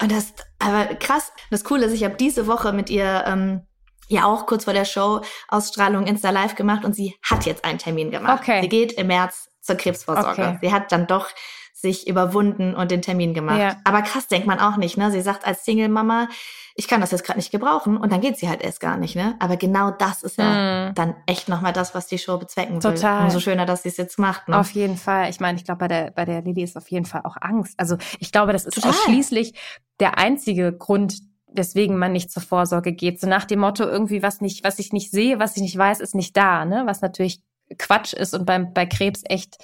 [0.01, 1.31] und das, aber krass.
[1.51, 3.61] Das Coole ist, ich habe diese Woche mit ihr ähm,
[4.09, 7.79] ja auch kurz vor der Show Ausstrahlung Insta Live gemacht und sie hat jetzt einen
[7.79, 8.41] Termin gemacht.
[8.41, 8.61] Okay.
[8.61, 10.41] Sie geht im März zur Krebsvorsorge.
[10.41, 10.57] Okay.
[10.61, 11.27] Sie hat dann doch
[11.73, 13.59] sich überwunden und den Termin gemacht.
[13.59, 13.75] Ja.
[13.83, 15.11] Aber krass denkt man auch nicht, ne?
[15.11, 16.29] Sie sagt als Single-Mama,
[16.73, 19.15] ich kann das jetzt gerade nicht gebrauchen und dann geht sie halt erst gar nicht,
[19.15, 19.35] ne?
[19.39, 20.95] Aber genau das ist ja Mm.
[20.95, 22.93] dann echt nochmal das, was die Show bezwecken will.
[22.95, 23.23] Total.
[23.23, 24.57] Umso schöner, dass sie es jetzt macht, ne?
[24.57, 25.29] Auf jeden Fall.
[25.29, 27.75] Ich meine, ich glaube, bei der, bei der Lilly ist auf jeden Fall auch Angst.
[27.77, 28.91] Also ich glaube, das ist Total.
[28.91, 29.53] ausschließlich
[29.99, 31.19] der einzige Grund,
[31.55, 33.19] weswegen man nicht zur Vorsorge geht.
[33.19, 35.99] So nach dem Motto irgendwie, was nicht, was ich nicht sehe, was ich nicht weiß,
[35.99, 36.83] ist nicht da, ne?
[36.85, 37.41] Was natürlich
[37.77, 39.57] Quatsch ist und beim, bei Krebs echt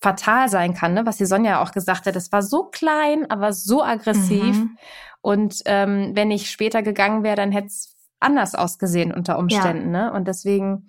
[0.00, 1.06] fatal sein kann, ne?
[1.06, 2.16] was die Sonja auch gesagt hat.
[2.16, 4.56] Es war so klein, aber so aggressiv.
[4.56, 4.78] Mhm.
[5.20, 9.92] Und ähm, wenn ich später gegangen wäre, dann hätte es anders ausgesehen unter Umständen.
[9.92, 10.10] Ja.
[10.10, 10.12] Ne?
[10.12, 10.86] Und deswegen,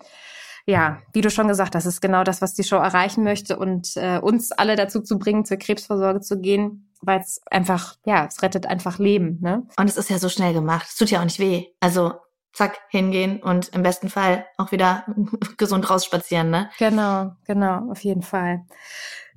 [0.66, 3.95] ja, wie du schon gesagt hast, ist genau das, was die Show erreichen möchte und
[3.95, 8.41] äh, uns alle dazu zu bringen, zur Krebsvorsorge zu gehen, weil es einfach, ja, es
[8.41, 9.39] rettet einfach Leben.
[9.41, 9.64] Ne?
[9.78, 10.88] Und es ist ja so schnell gemacht.
[10.89, 11.68] Es tut ja auch nicht weh.
[11.80, 12.14] Also
[12.54, 15.06] zack, hingehen und im besten Fall auch wieder
[15.58, 16.70] gesund rausspazieren, ne?
[16.78, 18.66] Genau, genau, auf jeden Fall.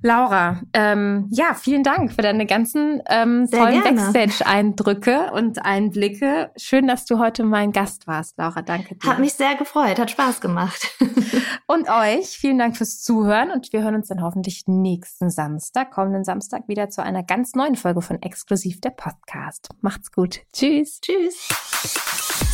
[0.05, 6.51] Laura, ähm, ja, vielen Dank für deine ganzen ähm, tollen Backstage-Eindrücke und Einblicke.
[6.57, 8.61] Schön, dass du heute mein Gast warst, Laura.
[8.61, 9.09] Danke dir.
[9.09, 10.93] Hat mich sehr gefreut, hat Spaß gemacht.
[11.67, 16.25] und euch, vielen Dank fürs Zuhören und wir hören uns dann hoffentlich nächsten Samstag, kommenden
[16.25, 19.69] Samstag wieder zu einer ganz neuen Folge von Exklusiv der Podcast.
[19.79, 20.41] Macht's gut.
[20.51, 20.99] Tschüss.
[20.99, 22.51] Tschüss.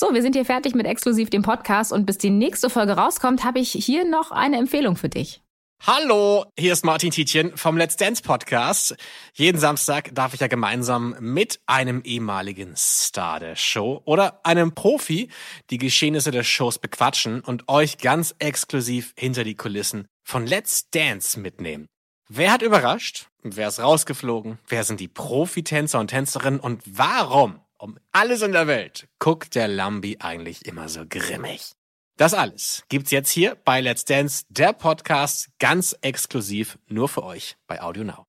[0.00, 3.42] So, wir sind hier fertig mit exklusiv dem Podcast und bis die nächste Folge rauskommt,
[3.42, 5.42] habe ich hier noch eine Empfehlung für dich.
[5.86, 8.96] Hallo, hier ist Martin Tietjen vom Let's Dance Podcast.
[9.34, 15.30] Jeden Samstag darf ich ja gemeinsam mit einem ehemaligen Star der Show oder einem Profi
[15.70, 21.40] die Geschehnisse der Shows bequatschen und euch ganz exklusiv hinter die Kulissen von Let's Dance
[21.40, 21.86] mitnehmen.
[22.30, 23.28] Wer hat überrascht?
[23.42, 24.58] Wer ist rausgeflogen?
[24.68, 29.66] Wer sind die Profitänzer und Tänzerinnen und warum um alles in der Welt guckt der
[29.66, 31.72] Lambi eigentlich immer so grimmig.
[32.18, 37.56] Das alles gibt's jetzt hier bei Let's Dance, der Podcast, ganz exklusiv nur für euch
[37.66, 38.26] bei Audio Now.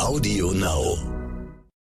[0.00, 1.21] Audio Now.